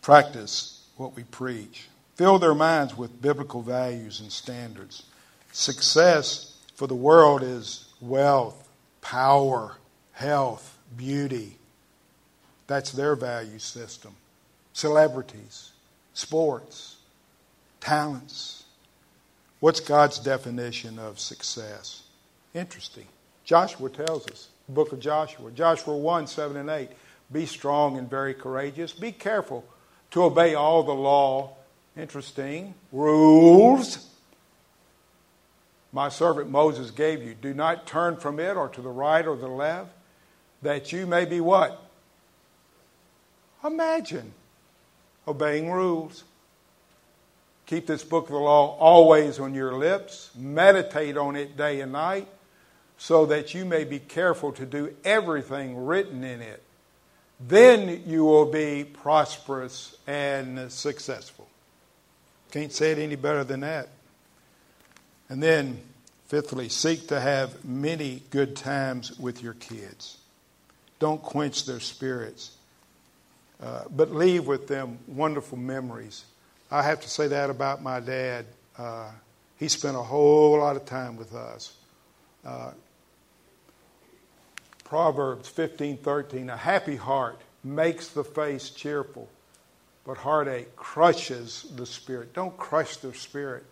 practice 0.00 0.82
what 0.96 1.14
we 1.14 1.24
preach, 1.24 1.88
fill 2.16 2.38
their 2.38 2.54
minds 2.54 2.96
with 2.96 3.22
biblical 3.22 3.62
values 3.62 4.20
and 4.20 4.32
standards. 4.32 5.04
Success 5.52 6.56
for 6.74 6.86
the 6.86 6.94
world 6.94 7.42
is 7.42 7.88
wealth, 8.00 8.68
power, 9.00 9.76
health, 10.12 10.76
beauty. 10.96 11.56
That's 12.66 12.90
their 12.90 13.14
value 13.14 13.58
system. 13.58 14.16
Celebrities, 14.72 15.72
sports, 16.12 16.96
talents. 17.80 18.64
What's 19.60 19.80
God's 19.80 20.18
definition 20.18 20.98
of 20.98 21.18
success? 21.18 22.02
Interesting. 22.54 23.06
Joshua 23.44 23.88
tells 23.88 24.26
us, 24.28 24.48
book 24.68 24.92
of 24.92 25.00
Joshua, 25.00 25.50
Joshua 25.50 25.96
1 25.96 26.26
7 26.26 26.56
and 26.56 26.68
8. 26.68 26.88
Be 27.32 27.46
strong 27.46 27.96
and 27.96 28.08
very 28.08 28.34
courageous. 28.34 28.92
Be 28.92 29.12
careful 29.12 29.64
to 30.10 30.24
obey 30.24 30.54
all 30.54 30.82
the 30.82 30.94
law. 30.94 31.55
Interesting. 31.96 32.74
Rules 32.92 34.06
my 35.96 36.10
servant 36.10 36.50
Moses 36.50 36.90
gave 36.90 37.22
you. 37.22 37.34
Do 37.34 37.54
not 37.54 37.86
turn 37.86 38.16
from 38.16 38.38
it 38.38 38.56
or 38.56 38.68
to 38.68 38.82
the 38.82 38.90
right 38.90 39.26
or 39.26 39.34
the 39.34 39.48
left, 39.48 39.92
that 40.60 40.92
you 40.92 41.06
may 41.06 41.24
be 41.24 41.40
what? 41.40 41.82
Imagine 43.64 44.32
obeying 45.26 45.70
rules. 45.70 46.24
Keep 47.64 47.86
this 47.86 48.04
book 48.04 48.24
of 48.24 48.32
the 48.32 48.38
law 48.38 48.76
always 48.78 49.40
on 49.40 49.54
your 49.54 49.74
lips. 49.74 50.30
Meditate 50.36 51.16
on 51.16 51.34
it 51.34 51.56
day 51.56 51.80
and 51.80 51.92
night 51.92 52.28
so 52.98 53.26
that 53.26 53.54
you 53.54 53.64
may 53.64 53.84
be 53.84 53.98
careful 53.98 54.52
to 54.52 54.64
do 54.64 54.94
everything 55.04 55.84
written 55.84 56.22
in 56.24 56.40
it. 56.40 56.62
Then 57.40 58.02
you 58.06 58.24
will 58.24 58.50
be 58.50 58.84
prosperous 58.84 59.96
and 60.06 60.70
successful. 60.70 61.35
Can't 62.56 62.72
say 62.72 62.92
it 62.92 62.98
any 62.98 63.16
better 63.16 63.44
than 63.44 63.60
that. 63.60 63.88
And 65.28 65.42
then, 65.42 65.78
fifthly, 66.28 66.70
seek 66.70 67.08
to 67.08 67.20
have 67.20 67.64
many 67.66 68.22
good 68.30 68.56
times 68.56 69.18
with 69.18 69.42
your 69.42 69.52
kids. 69.52 70.16
Don't 70.98 71.22
quench 71.22 71.66
their 71.66 71.80
spirits, 71.80 72.56
uh, 73.62 73.82
but 73.90 74.10
leave 74.10 74.46
with 74.46 74.68
them 74.68 74.98
wonderful 75.06 75.58
memories 75.58 76.24
I 76.70 76.82
have 76.82 77.00
to 77.02 77.08
say 77.08 77.28
that 77.28 77.50
about 77.50 77.82
my 77.82 78.00
dad. 78.00 78.46
Uh, 78.76 79.10
he 79.58 79.68
spent 79.68 79.96
a 79.96 80.02
whole 80.02 80.58
lot 80.58 80.76
of 80.76 80.84
time 80.84 81.16
with 81.16 81.34
us. 81.34 81.74
Uh, 82.44 82.72
Proverbs 84.84 85.48
15:13 85.48 86.48
A 86.48 86.56
happy 86.56 86.96
heart 86.96 87.38
makes 87.62 88.08
the 88.08 88.24
face 88.24 88.70
cheerful, 88.70 89.28
but 90.06 90.18
heartache 90.18 90.76
crushes 90.76 91.66
the 91.74 91.86
spirit. 91.86 92.32
Don't 92.32 92.56
crush 92.56 92.96
their 92.98 93.14
spirit. 93.14 93.64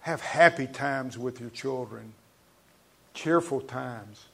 Have 0.00 0.20
happy 0.20 0.66
times 0.66 1.16
with 1.16 1.40
your 1.40 1.50
children. 1.50 2.14
Cheerful 3.14 3.60
times. 3.60 4.24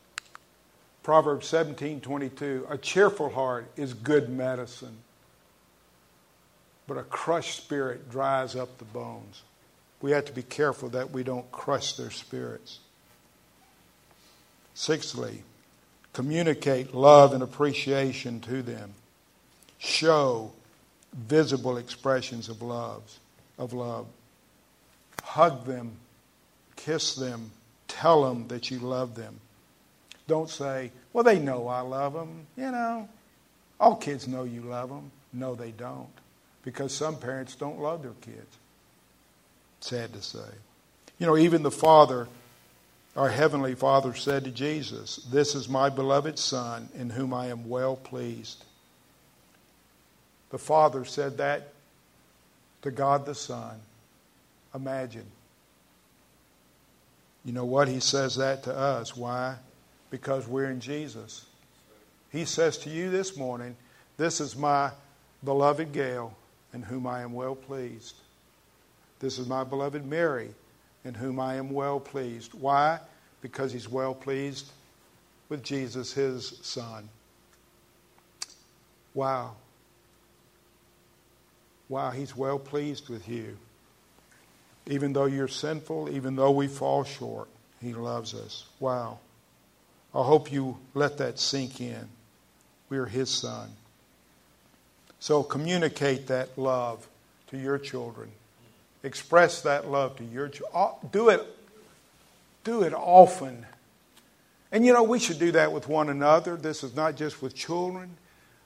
Proverbs 1.03 1.47
17:22 1.49 2.67
A 2.71 2.79
cheerful 2.79 3.31
heart 3.31 3.67
is 3.77 3.95
good 3.95 4.29
medicine 4.29 4.99
but 6.87 6.97
a 6.97 7.03
crushed 7.03 7.57
spirit 7.57 8.11
dries 8.11 8.55
up 8.55 8.79
the 8.79 8.85
bones. 8.85 9.43
We 10.01 10.13
have 10.13 10.25
to 10.27 10.33
be 10.33 10.43
careful 10.43 10.89
that 10.91 11.11
we 11.11 11.23
don't 11.23 11.51
crush 11.51 11.95
their 11.95 12.11
spirits. 12.11 12.79
Sixthly, 14.75 15.43
communicate 16.17 16.95
love 16.95 17.35
and 17.35 17.43
appreciation 17.43 18.41
to 18.41 18.63
them. 18.63 18.91
Show 19.77 20.51
visible 21.13 21.77
expressions 21.77 22.49
of 22.49 22.63
love, 22.63 23.03
of 23.59 23.75
love. 23.75 24.07
Hug 25.23 25.67
them, 25.67 25.93
kiss 26.75 27.17
them, 27.17 27.51
tell 27.87 28.25
them 28.25 28.49
that 28.49 28.71
you 28.71 28.79
love 28.79 29.15
them. 29.15 29.39
Don't 30.27 30.49
say, 30.49 30.91
"Well, 31.13 31.23
they 31.23 31.39
know 31.39 31.69
I 31.69 31.81
love 31.81 32.15
them." 32.15 32.47
You 32.57 32.71
know, 32.71 33.11
all 33.79 33.97
kids 33.97 34.27
know 34.27 34.45
you 34.45 34.63
love 34.63 34.89
them. 34.89 35.11
No, 35.35 35.55
they 35.55 35.73
don't 35.73 36.09
because 36.63 36.95
some 36.95 37.19
parents 37.19 37.55
don't 37.57 37.79
love 37.79 38.03
their 38.03 38.17
kids. 38.23 38.57
Sad 39.81 40.15
to 40.15 40.23
say. 40.23 40.49
You 41.19 41.27
know, 41.27 41.37
even 41.37 41.63
the 41.63 41.71
Father, 41.71 42.27
our 43.17 43.31
Heavenly 43.31 43.75
Father, 43.75 44.15
said 44.15 44.45
to 44.45 44.51
Jesus, 44.51 45.17
This 45.31 45.55
is 45.55 45.69
my 45.69 45.89
beloved 45.89 46.39
Son 46.39 46.89
in 46.95 47.11
whom 47.11 47.33
I 47.33 47.47
am 47.47 47.69
well 47.69 47.97
pleased. 47.97 48.65
The 50.51 50.59
Father 50.59 51.05
said 51.05 51.39
that 51.39 51.73
to 52.83 52.91
God 52.91 53.27
the 53.27 53.35
Son. 53.35 53.81
Imagine. 54.75 55.27
You 57.45 57.53
know 57.53 57.65
what? 57.65 57.89
He 57.89 58.01
says 58.01 58.37
that 58.37 58.65
to 58.65 58.77
us. 58.77 59.17
Why? 59.17 59.57
Because 60.11 60.47
we're 60.47 60.71
in 60.71 60.81
Jesus. 60.81 61.47
He 62.31 62.45
says 62.45 62.77
to 62.79 62.91
you 62.91 63.11
this 63.11 63.37
morning, 63.37 63.77
This 64.19 64.41
is 64.41 64.57
my 64.57 64.91
beloved 65.43 65.93
Gail 65.93 66.37
in 66.75 66.83
whom 66.83 67.07
I 67.07 67.23
am 67.23 67.33
well 67.33 67.55
pleased. 67.55 68.17
This 69.21 69.39
is 69.39 69.47
my 69.47 69.65
beloved 69.65 70.05
Mary, 70.05 70.51
in 71.07 71.15
whom 71.15 71.39
I 71.39 71.55
am 71.55 71.71
well 71.71 72.01
pleased. 72.01 72.53
Why? 72.55 72.99
Because 73.41 73.73
he's 73.73 73.89
well 73.89 74.13
pleased 74.13 74.67
with 75.49 75.63
Jesus, 75.63 76.13
his 76.13 76.59
son. 76.63 77.09
Wow. 79.15 79.55
Wow, 81.89 82.11
he's 82.11 82.37
well 82.37 82.59
pleased 82.59 83.09
with 83.09 83.29
you. 83.29 83.57
Even 84.89 85.13
though 85.13 85.27
you're 85.27 85.49
sinful, 85.49 86.11
even 86.11 86.35
though 86.35 86.51
we 86.51 86.67
fall 86.67 87.05
short, 87.05 87.49
he 87.81 87.95
loves 87.95 88.35
us. 88.35 88.67
Wow. 88.81 89.21
I 90.13 90.23
hope 90.23 90.51
you 90.51 90.77
let 90.95 91.19
that 91.19 91.39
sink 91.39 91.81
in. 91.81 92.09
We 92.89 92.99
are 92.99 93.07
his 93.07 93.31
son. 93.31 93.71
So 95.21 95.43
communicate 95.43 96.27
that 96.29 96.59
love 96.59 97.07
to 97.49 97.59
your 97.59 97.79
children. 97.79 98.31
Express 99.07 99.61
that 99.63 99.89
love 99.89 100.17
to 100.17 100.25
your 100.25 100.49
children. 100.49 100.93
Do 101.13 101.29
it, 101.29 101.41
do 102.65 102.83
it 102.83 102.93
often. 102.93 103.65
And 104.73 104.85
you 104.85 104.93
know, 104.93 105.05
we 105.05 105.21
should 105.21 105.39
do 105.39 105.53
that 105.53 105.71
with 105.71 105.87
one 105.87 106.09
another. 106.09 106.57
This 106.57 106.83
is 106.83 106.97
not 106.97 107.15
just 107.15 107.41
with 107.41 107.55
children. 107.55 108.17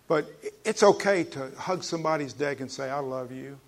But 0.08 0.32
it's 0.64 0.82
okay 0.82 1.24
to 1.24 1.50
hug 1.58 1.84
somebody's 1.84 2.38
neck 2.40 2.60
and 2.60 2.70
say, 2.70 2.88
I 2.88 3.00
love 3.00 3.32
you. 3.32 3.58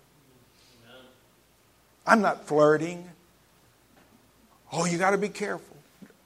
I'm 2.07 2.21
not 2.21 2.47
flirting. 2.47 3.07
Oh, 4.71 4.85
you 4.85 4.97
got 4.97 5.11
to 5.11 5.19
be 5.19 5.29
careful. 5.29 5.77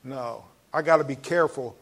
No, 0.06 0.46
I 0.74 0.82
got 0.82 0.98
to 0.98 1.04
be 1.04 1.18
careful 1.18 1.76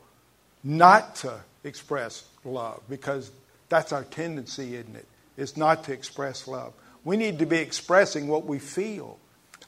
not 0.63 1.17
to 1.17 1.39
express 1.63 2.27
love 2.43 2.81
because 2.89 3.29
that's 3.69 3.93
our 3.93 4.05
tendency, 4.05 4.75
isn't 4.75 4.95
it? 4.95 5.05
It's 5.37 5.55
not 5.55 5.83
to 5.83 5.93
express 5.93 6.47
love. 6.47 6.73
We 7.05 7.15
need 7.15 7.39
to 7.39 7.45
be 7.45 7.57
expressing 7.57 8.27
what 8.27 8.45
we 8.45 8.59
feel. 8.59 9.17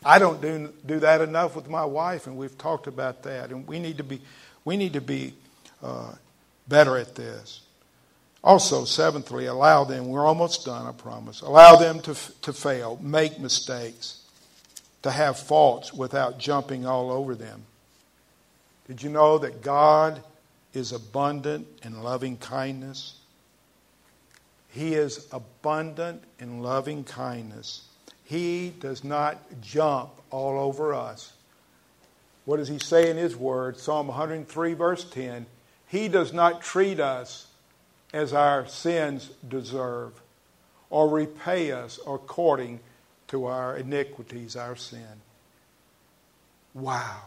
I 0.04 0.20
don't 0.20 0.42
do, 0.42 0.74
do 0.86 1.00
that 1.00 1.22
enough 1.22 1.56
with 1.56 1.70
my 1.70 1.86
wife, 1.86 2.28
and 2.28 2.36
we've 2.36 2.58
talked 2.58 2.88
about 2.88 3.24
that. 3.24 3.52
And 3.52 3.66
we 3.66 3.80
need 3.80 3.98
to 3.98 4.04
be, 4.04 4.20
we 4.66 4.76
need 4.76 4.94
to 4.94 5.02
be 5.02 5.34
uh, 5.82 6.14
better 6.68 6.98
at 6.98 7.16
this. 7.16 7.62
Also, 8.44 8.86
seventhly, 8.86 9.46
allow 9.46 9.84
them, 9.84 10.08
we're 10.08 10.26
almost 10.26 10.66
done, 10.66 10.86
I 10.86 10.92
promise, 10.92 11.42
allow 11.42 11.76
them 11.76 12.00
to, 12.02 12.16
to 12.44 12.54
fail, 12.54 13.00
make 13.02 13.40
mistakes, 13.40 14.22
to 15.04 15.12
have 15.12 15.38
faults 15.38 15.94
without 15.94 16.40
jumping 16.40 16.86
all 16.86 17.12
over 17.12 17.36
them. 17.36 17.64
Did 18.88 19.04
you 19.04 19.10
know 19.10 19.38
that 19.40 19.62
God 19.62 20.24
is 20.74 20.92
abundant 20.92 21.68
in 21.84 22.02
loving 22.04 22.38
kindness? 22.38 23.17
He 24.70 24.94
is 24.94 25.28
abundant 25.32 26.24
in 26.40 26.62
loving 26.62 27.04
kindness. 27.04 27.88
He 28.24 28.74
does 28.80 29.04
not 29.04 29.62
jump 29.62 30.12
all 30.30 30.60
over 30.60 30.94
us. 30.94 31.34
What 32.46 32.58
does 32.58 32.68
he 32.68 32.80
say 32.80 33.10
in 33.10 33.18
his 33.18 33.36
word? 33.36 33.78
Psalm 33.78 34.08
103, 34.08 34.74
verse 34.74 35.10
10. 35.10 35.46
He 35.88 36.08
does 36.08 36.34
not 36.34 36.62
treat 36.62 37.00
us 37.00 37.48
as 38.14 38.34
our 38.34 38.68
sins 38.68 39.30
deserve 39.48 40.14
or 40.90 41.10
repay 41.10 41.72
us 41.72 42.00
according 42.08 42.80
to 43.28 43.46
our 43.46 43.76
iniquities, 43.76 44.56
our 44.56 44.76
sin. 44.76 45.22
Wow. 46.74 47.22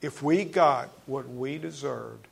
If 0.00 0.22
we 0.22 0.44
got 0.44 0.90
what 1.06 1.28
we 1.28 1.58
deserved, 1.58 2.26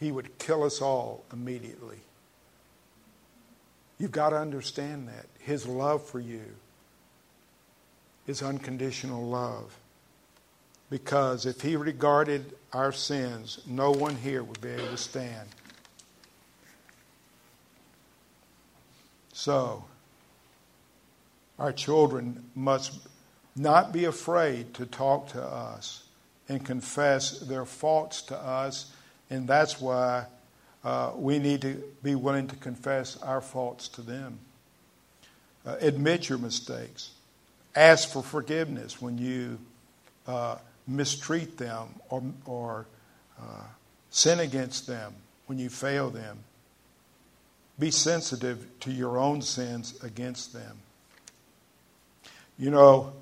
he 0.00 0.10
would 0.10 0.38
kill 0.38 0.64
us 0.64 0.80
all 0.80 1.24
immediately. 1.30 1.98
You've 3.98 4.12
got 4.12 4.30
to 4.30 4.38
understand 4.38 5.08
that. 5.08 5.26
His 5.40 5.66
love 5.66 6.02
for 6.02 6.18
you 6.18 6.44
is 8.26 8.42
unconditional 8.42 9.22
love. 9.28 9.76
Because 10.88 11.44
if 11.44 11.60
he 11.60 11.76
regarded 11.76 12.54
our 12.72 12.92
sins, 12.92 13.60
no 13.66 13.90
one 13.90 14.16
here 14.16 14.42
would 14.42 14.60
be 14.60 14.70
able 14.70 14.86
to 14.86 14.96
stand. 14.96 15.48
So, 19.34 19.84
our 21.58 21.72
children 21.72 22.44
must 22.54 22.98
not 23.54 23.92
be 23.92 24.06
afraid 24.06 24.72
to 24.74 24.86
talk 24.86 25.28
to 25.28 25.42
us 25.42 26.04
and 26.48 26.64
confess 26.64 27.38
their 27.40 27.66
faults 27.66 28.22
to 28.22 28.36
us 28.36 28.90
and 29.30 29.46
that's 29.46 29.80
why 29.80 30.26
uh, 30.84 31.12
we 31.14 31.38
need 31.38 31.62
to 31.62 31.82
be 32.02 32.14
willing 32.14 32.48
to 32.48 32.56
confess 32.56 33.16
our 33.18 33.40
faults 33.40 33.88
to 33.88 34.02
them. 34.02 34.38
Uh, 35.64 35.76
admit 35.80 36.28
your 36.28 36.38
mistakes. 36.38 37.10
Ask 37.76 38.10
for 38.10 38.22
forgiveness 38.22 39.00
when 39.00 39.18
you 39.18 39.58
uh, 40.26 40.56
mistreat 40.86 41.56
them 41.56 41.88
or, 42.08 42.22
or 42.44 42.86
uh, 43.40 43.62
sin 44.10 44.40
against 44.40 44.86
them, 44.86 45.14
when 45.46 45.58
you 45.58 45.68
fail 45.68 46.10
them. 46.10 46.38
Be 47.78 47.90
sensitive 47.90 48.66
to 48.80 48.90
your 48.90 49.18
own 49.18 49.42
sins 49.42 50.02
against 50.02 50.52
them. 50.52 50.78
You 52.58 52.70
know, 52.70 53.12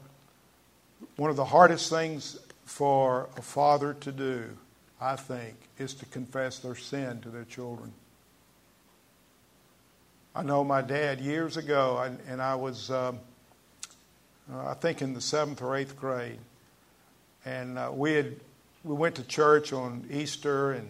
one 1.17 1.31
of 1.31 1.37
the 1.37 1.45
hardest 1.45 1.91
things 1.91 2.39
for 2.65 3.29
a 3.37 3.43
father 3.43 3.95
to 3.95 4.13
do 4.13 4.57
I 5.01 5.17
think, 5.17 5.55
is 5.79 5.95
to 5.95 6.07
confess 6.07 6.59
their 6.59 6.75
sin 6.75 7.21
to 7.21 7.29
their 7.29 7.45
children. 7.45 7.93
I 10.35 10.43
know 10.43 10.63
my 10.63 10.83
dad 10.83 11.21
years 11.21 11.57
ago, 11.57 12.17
and 12.29 12.41
I 12.41 12.55
was, 12.55 12.91
um, 12.91 13.19
uh, 14.53 14.69
I 14.69 14.75
think, 14.75 15.03
in 15.03 15.15
the 15.15 15.21
seventh 15.21 15.63
or 15.63 15.77
eighth 15.77 15.97
grade, 15.97 16.39
and 17.45 17.79
uh, 17.79 17.91
we 17.93 18.13
had 18.13 18.37
we 18.85 18.95
went 18.95 19.17
to 19.17 19.25
church 19.25 19.73
on 19.73 20.07
Easter 20.11 20.73
and 20.73 20.89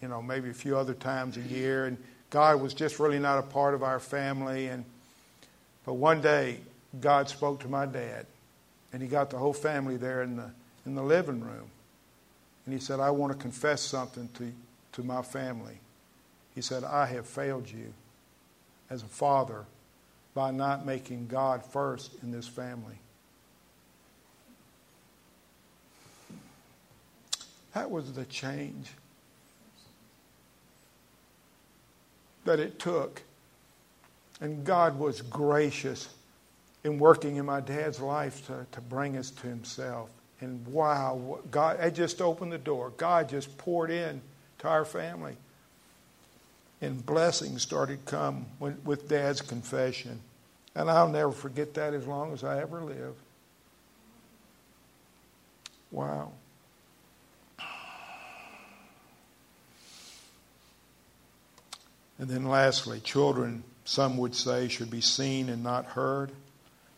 you 0.00 0.08
know 0.08 0.20
maybe 0.20 0.50
a 0.50 0.54
few 0.54 0.76
other 0.76 0.94
times 0.94 1.36
a 1.36 1.42
year, 1.42 1.86
and 1.86 1.96
God 2.30 2.60
was 2.60 2.74
just 2.74 2.98
really 2.98 3.18
not 3.18 3.38
a 3.38 3.42
part 3.42 3.74
of 3.74 3.82
our 3.82 4.00
family. 4.00 4.66
And 4.66 4.84
but 5.84 5.94
one 5.94 6.20
day 6.20 6.58
God 7.00 7.28
spoke 7.28 7.60
to 7.60 7.68
my 7.68 7.86
dad, 7.86 8.26
and 8.92 9.02
he 9.02 9.08
got 9.08 9.30
the 9.30 9.38
whole 9.38 9.52
family 9.52 9.96
there 9.96 10.22
in 10.22 10.36
the 10.36 10.50
in 10.86 10.94
the 10.94 11.02
living 11.02 11.40
room, 11.40 11.70
and 12.64 12.74
he 12.74 12.80
said, 12.80 13.00
"I 13.00 13.10
want 13.10 13.32
to 13.32 13.38
confess 13.38 13.80
something 13.80 14.28
to 14.34 14.52
to 14.92 15.02
my 15.02 15.22
family." 15.22 15.80
He 16.54 16.62
said, 16.62 16.84
"I 16.84 17.06
have 17.06 17.26
failed 17.26 17.68
you 17.68 17.92
as 18.90 19.02
a 19.02 19.06
father 19.06 19.64
by 20.34 20.50
not 20.50 20.86
making 20.86 21.28
God 21.28 21.64
first 21.64 22.12
in 22.22 22.30
this 22.30 22.46
family." 22.46 22.98
That 27.74 27.90
was 27.90 28.12
the 28.12 28.26
change 28.26 28.92
that 32.44 32.60
it 32.60 32.78
took. 32.78 33.22
And 34.40 34.64
God 34.64 34.98
was 34.98 35.22
gracious 35.22 36.08
in 36.84 36.98
working 36.98 37.36
in 37.36 37.46
my 37.46 37.60
dad's 37.60 38.00
life 38.00 38.46
to, 38.48 38.66
to 38.72 38.80
bring 38.80 39.16
us 39.16 39.30
to 39.30 39.46
himself. 39.46 40.10
And 40.42 40.66
wow, 40.66 41.38
God, 41.52 41.78
I 41.80 41.90
just 41.90 42.20
opened 42.20 42.50
the 42.50 42.58
door. 42.58 42.92
God 42.96 43.28
just 43.28 43.56
poured 43.58 43.92
in 43.92 44.20
to 44.58 44.68
our 44.68 44.84
family. 44.84 45.36
And 46.80 47.06
blessings 47.06 47.62
started 47.62 48.04
come 48.06 48.46
with 48.58 49.08
dad's 49.08 49.40
confession. 49.40 50.20
And 50.74 50.90
I'll 50.90 51.08
never 51.08 51.30
forget 51.30 51.74
that 51.74 51.94
as 51.94 52.08
long 52.08 52.32
as 52.32 52.42
I 52.42 52.60
ever 52.60 52.80
live. 52.80 53.14
Wow. 55.92 56.32
And 62.18 62.28
then 62.28 62.46
lastly, 62.48 62.98
children, 62.98 63.62
some 63.84 64.16
would 64.16 64.34
say, 64.34 64.66
should 64.66 64.90
be 64.90 65.00
seen 65.00 65.48
and 65.48 65.62
not 65.62 65.84
heard. 65.84 66.32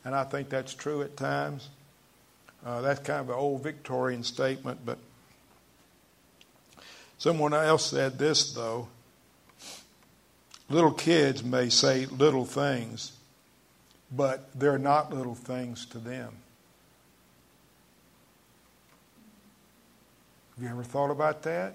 And 0.02 0.14
I 0.14 0.24
think 0.24 0.48
that's 0.48 0.72
true 0.72 1.02
at 1.02 1.18
times. 1.18 1.68
Uh, 2.64 2.80
that's 2.80 3.00
kind 3.00 3.20
of 3.20 3.28
an 3.28 3.34
old 3.34 3.62
Victorian 3.62 4.22
statement, 4.22 4.80
but 4.86 4.98
someone 7.18 7.52
else 7.52 7.86
said 7.86 8.18
this, 8.18 8.52
though. 8.52 8.88
Little 10.70 10.92
kids 10.92 11.44
may 11.44 11.68
say 11.68 12.06
little 12.06 12.46
things, 12.46 13.12
but 14.10 14.48
they're 14.58 14.78
not 14.78 15.12
little 15.12 15.34
things 15.34 15.84
to 15.86 15.98
them. 15.98 16.32
Have 20.54 20.64
you 20.64 20.70
ever 20.70 20.84
thought 20.84 21.10
about 21.10 21.42
that? 21.42 21.74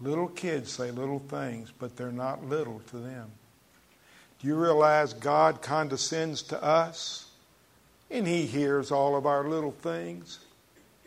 Little 0.00 0.28
kids 0.28 0.72
say 0.72 0.90
little 0.90 1.18
things, 1.18 1.72
but 1.78 1.96
they're 1.96 2.10
not 2.10 2.44
little 2.44 2.80
to 2.90 2.96
them. 2.96 3.30
Do 4.40 4.48
you 4.48 4.56
realize 4.56 5.12
God 5.12 5.60
condescends 5.60 6.42
to 6.44 6.60
us? 6.62 7.29
And 8.10 8.26
He 8.26 8.46
hears 8.46 8.90
all 8.90 9.16
of 9.16 9.26
our 9.26 9.48
little 9.48 9.72
things, 9.72 10.40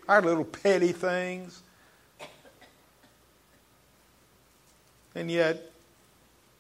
our 0.08 0.22
little 0.22 0.46
petty 0.46 0.92
things. 0.92 1.62
And 5.16 5.30
yet, 5.30 5.72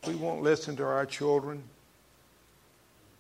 we 0.06 0.16
won't 0.16 0.44
listen 0.44 0.76
to 0.78 0.86
our 0.86 1.06
children 1.06 1.64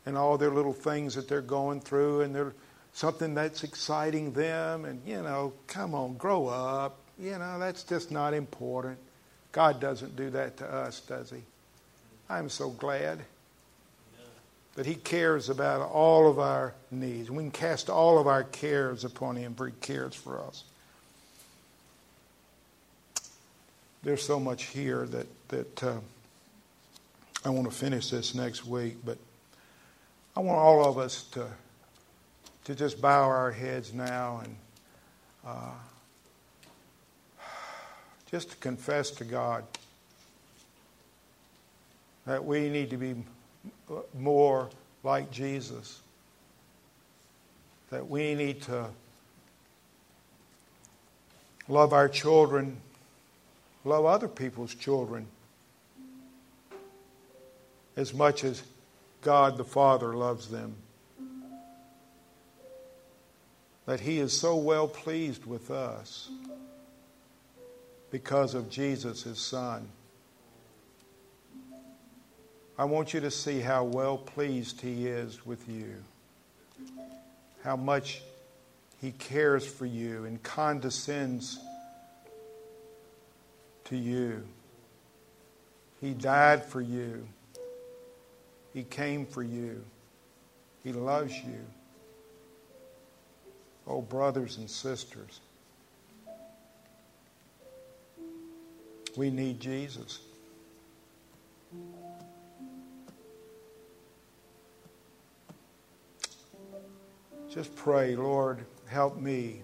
and 0.05 0.17
all 0.17 0.37
their 0.37 0.51
little 0.51 0.73
things 0.73 1.15
that 1.15 1.27
they're 1.27 1.41
going 1.41 1.79
through 1.79 2.21
and 2.21 2.35
they're 2.35 2.53
something 2.91 3.33
that's 3.33 3.63
exciting 3.63 4.33
them 4.33 4.83
and 4.83 5.01
you 5.07 5.15
know 5.15 5.53
come 5.65 5.95
on 5.95 6.15
grow 6.17 6.47
up 6.47 6.97
you 7.19 7.37
know, 7.37 7.59
that's 7.59 7.83
just 7.83 8.11
not 8.11 8.33
important. 8.33 8.97
God 9.51 9.79
doesn't 9.79 10.15
do 10.15 10.29
that 10.31 10.57
to 10.57 10.67
us, 10.67 10.99
does 11.01 11.29
He? 11.29 11.41
I'm 12.29 12.49
so 12.49 12.69
glad 12.69 13.19
that 14.75 14.85
He 14.85 14.95
cares 14.95 15.49
about 15.49 15.81
all 15.81 16.29
of 16.29 16.39
our 16.39 16.73
needs. 16.91 17.29
We 17.29 17.37
can 17.37 17.51
cast 17.51 17.89
all 17.89 18.19
of 18.19 18.27
our 18.27 18.43
cares 18.43 19.03
upon 19.03 19.35
Him, 19.35 19.53
for 19.53 19.67
He 19.67 19.73
cares 19.81 20.15
for 20.15 20.39
us. 20.41 20.63
There's 24.03 24.23
so 24.23 24.39
much 24.39 24.65
here 24.65 25.05
that 25.05 25.27
that 25.49 25.83
uh, 25.83 25.97
I 27.45 27.49
want 27.49 27.69
to 27.69 27.75
finish 27.75 28.09
this 28.09 28.35
next 28.35 28.65
week, 28.65 28.97
but 29.05 29.17
I 30.35 30.39
want 30.41 30.59
all 30.59 30.85
of 30.85 30.97
us 30.97 31.23
to 31.31 31.47
to 32.65 32.75
just 32.75 33.01
bow 33.01 33.23
our 33.23 33.51
heads 33.51 33.93
now 33.93 34.41
and. 34.43 34.55
Uh, 35.45 35.71
just 38.33 38.49
to 38.49 38.55
confess 38.55 39.11
to 39.11 39.23
God 39.23 39.63
that 42.25 42.43
we 42.43 42.67
need 42.67 42.89
to 42.89 42.97
be 42.97 43.13
more 44.17 44.69
like 45.03 45.31
Jesus, 45.31 46.01
that 47.89 48.09
we 48.09 48.35
need 48.35 48.61
to 48.63 48.87
love 51.67 51.93
our 51.93 52.09
children, 52.09 52.77
love 53.85 54.05
other 54.05 54.27
people's 54.27 54.73
children 54.75 55.27
as 57.95 58.13
much 58.13 58.43
as 58.43 58.63
God 59.21 59.57
the 59.57 59.63
Father 59.63 60.15
loves 60.15 60.49
them. 60.49 60.75
That 63.85 63.99
He 63.99 64.19
is 64.19 64.37
so 64.37 64.55
well 64.55 64.87
pleased 64.87 65.45
with 65.45 65.69
us 65.69 66.29
because 68.13 68.53
of 68.53 68.69
Jesus, 68.69 69.23
his 69.23 69.39
son. 69.39 69.87
I 72.77 72.85
want 72.85 73.13
you 73.13 73.19
to 73.19 73.29
see 73.29 73.59
how 73.59 73.83
well 73.83 74.17
pleased 74.17 74.81
he 74.81 75.07
is 75.07 75.45
with 75.45 75.69
you, 75.69 75.95
how 77.63 77.75
much 77.75 78.23
he 78.99 79.11
cares 79.11 79.65
for 79.65 79.85
you 79.85 80.25
and 80.25 80.41
condescends 80.41 81.59
to 83.85 83.95
you. 83.95 84.43
He 86.01 86.13
died 86.13 86.65
for 86.65 86.81
you, 86.81 87.27
he 88.73 88.83
came 88.83 89.27
for 89.27 89.43
you, 89.43 89.83
he 90.83 90.93
loves 90.93 91.33
you. 91.33 91.59
Oh, 93.85 94.01
brothers 94.01 94.57
and 94.57 94.69
sisters. 94.69 95.41
We 99.15 99.29
need 99.29 99.59
Jesus. 99.59 100.19
Just 107.53 107.75
pray, 107.75 108.15
Lord, 108.15 108.65
help 108.87 109.17
me. 109.17 109.61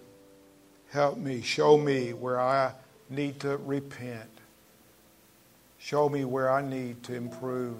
Help 0.91 1.17
me. 1.17 1.41
Show 1.41 1.75
me 1.75 2.13
where 2.13 2.39
I 2.39 2.73
need 3.09 3.39
to 3.39 3.57
repent. 3.57 4.29
Show 5.79 6.07
me 6.07 6.23
where 6.23 6.51
I 6.51 6.61
need 6.61 7.01
to 7.03 7.15
improve 7.15 7.77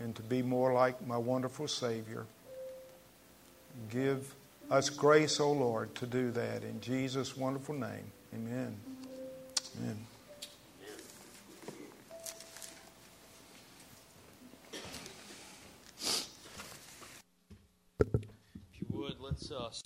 and 0.00 0.14
to 0.14 0.22
be 0.22 0.40
more 0.40 0.72
like 0.72 1.04
my 1.04 1.16
wonderful 1.16 1.66
Savior. 1.66 2.26
Give 3.90 4.34
us 4.70 4.88
grace, 4.88 5.40
O 5.40 5.46
oh 5.46 5.52
Lord, 5.52 5.94
to 5.96 6.06
do 6.06 6.30
that. 6.30 6.62
In 6.62 6.80
Jesus' 6.80 7.36
wonderful 7.36 7.74
name, 7.74 8.12
amen. 8.32 8.76
Amen. 9.80 10.09
Us 19.48 19.78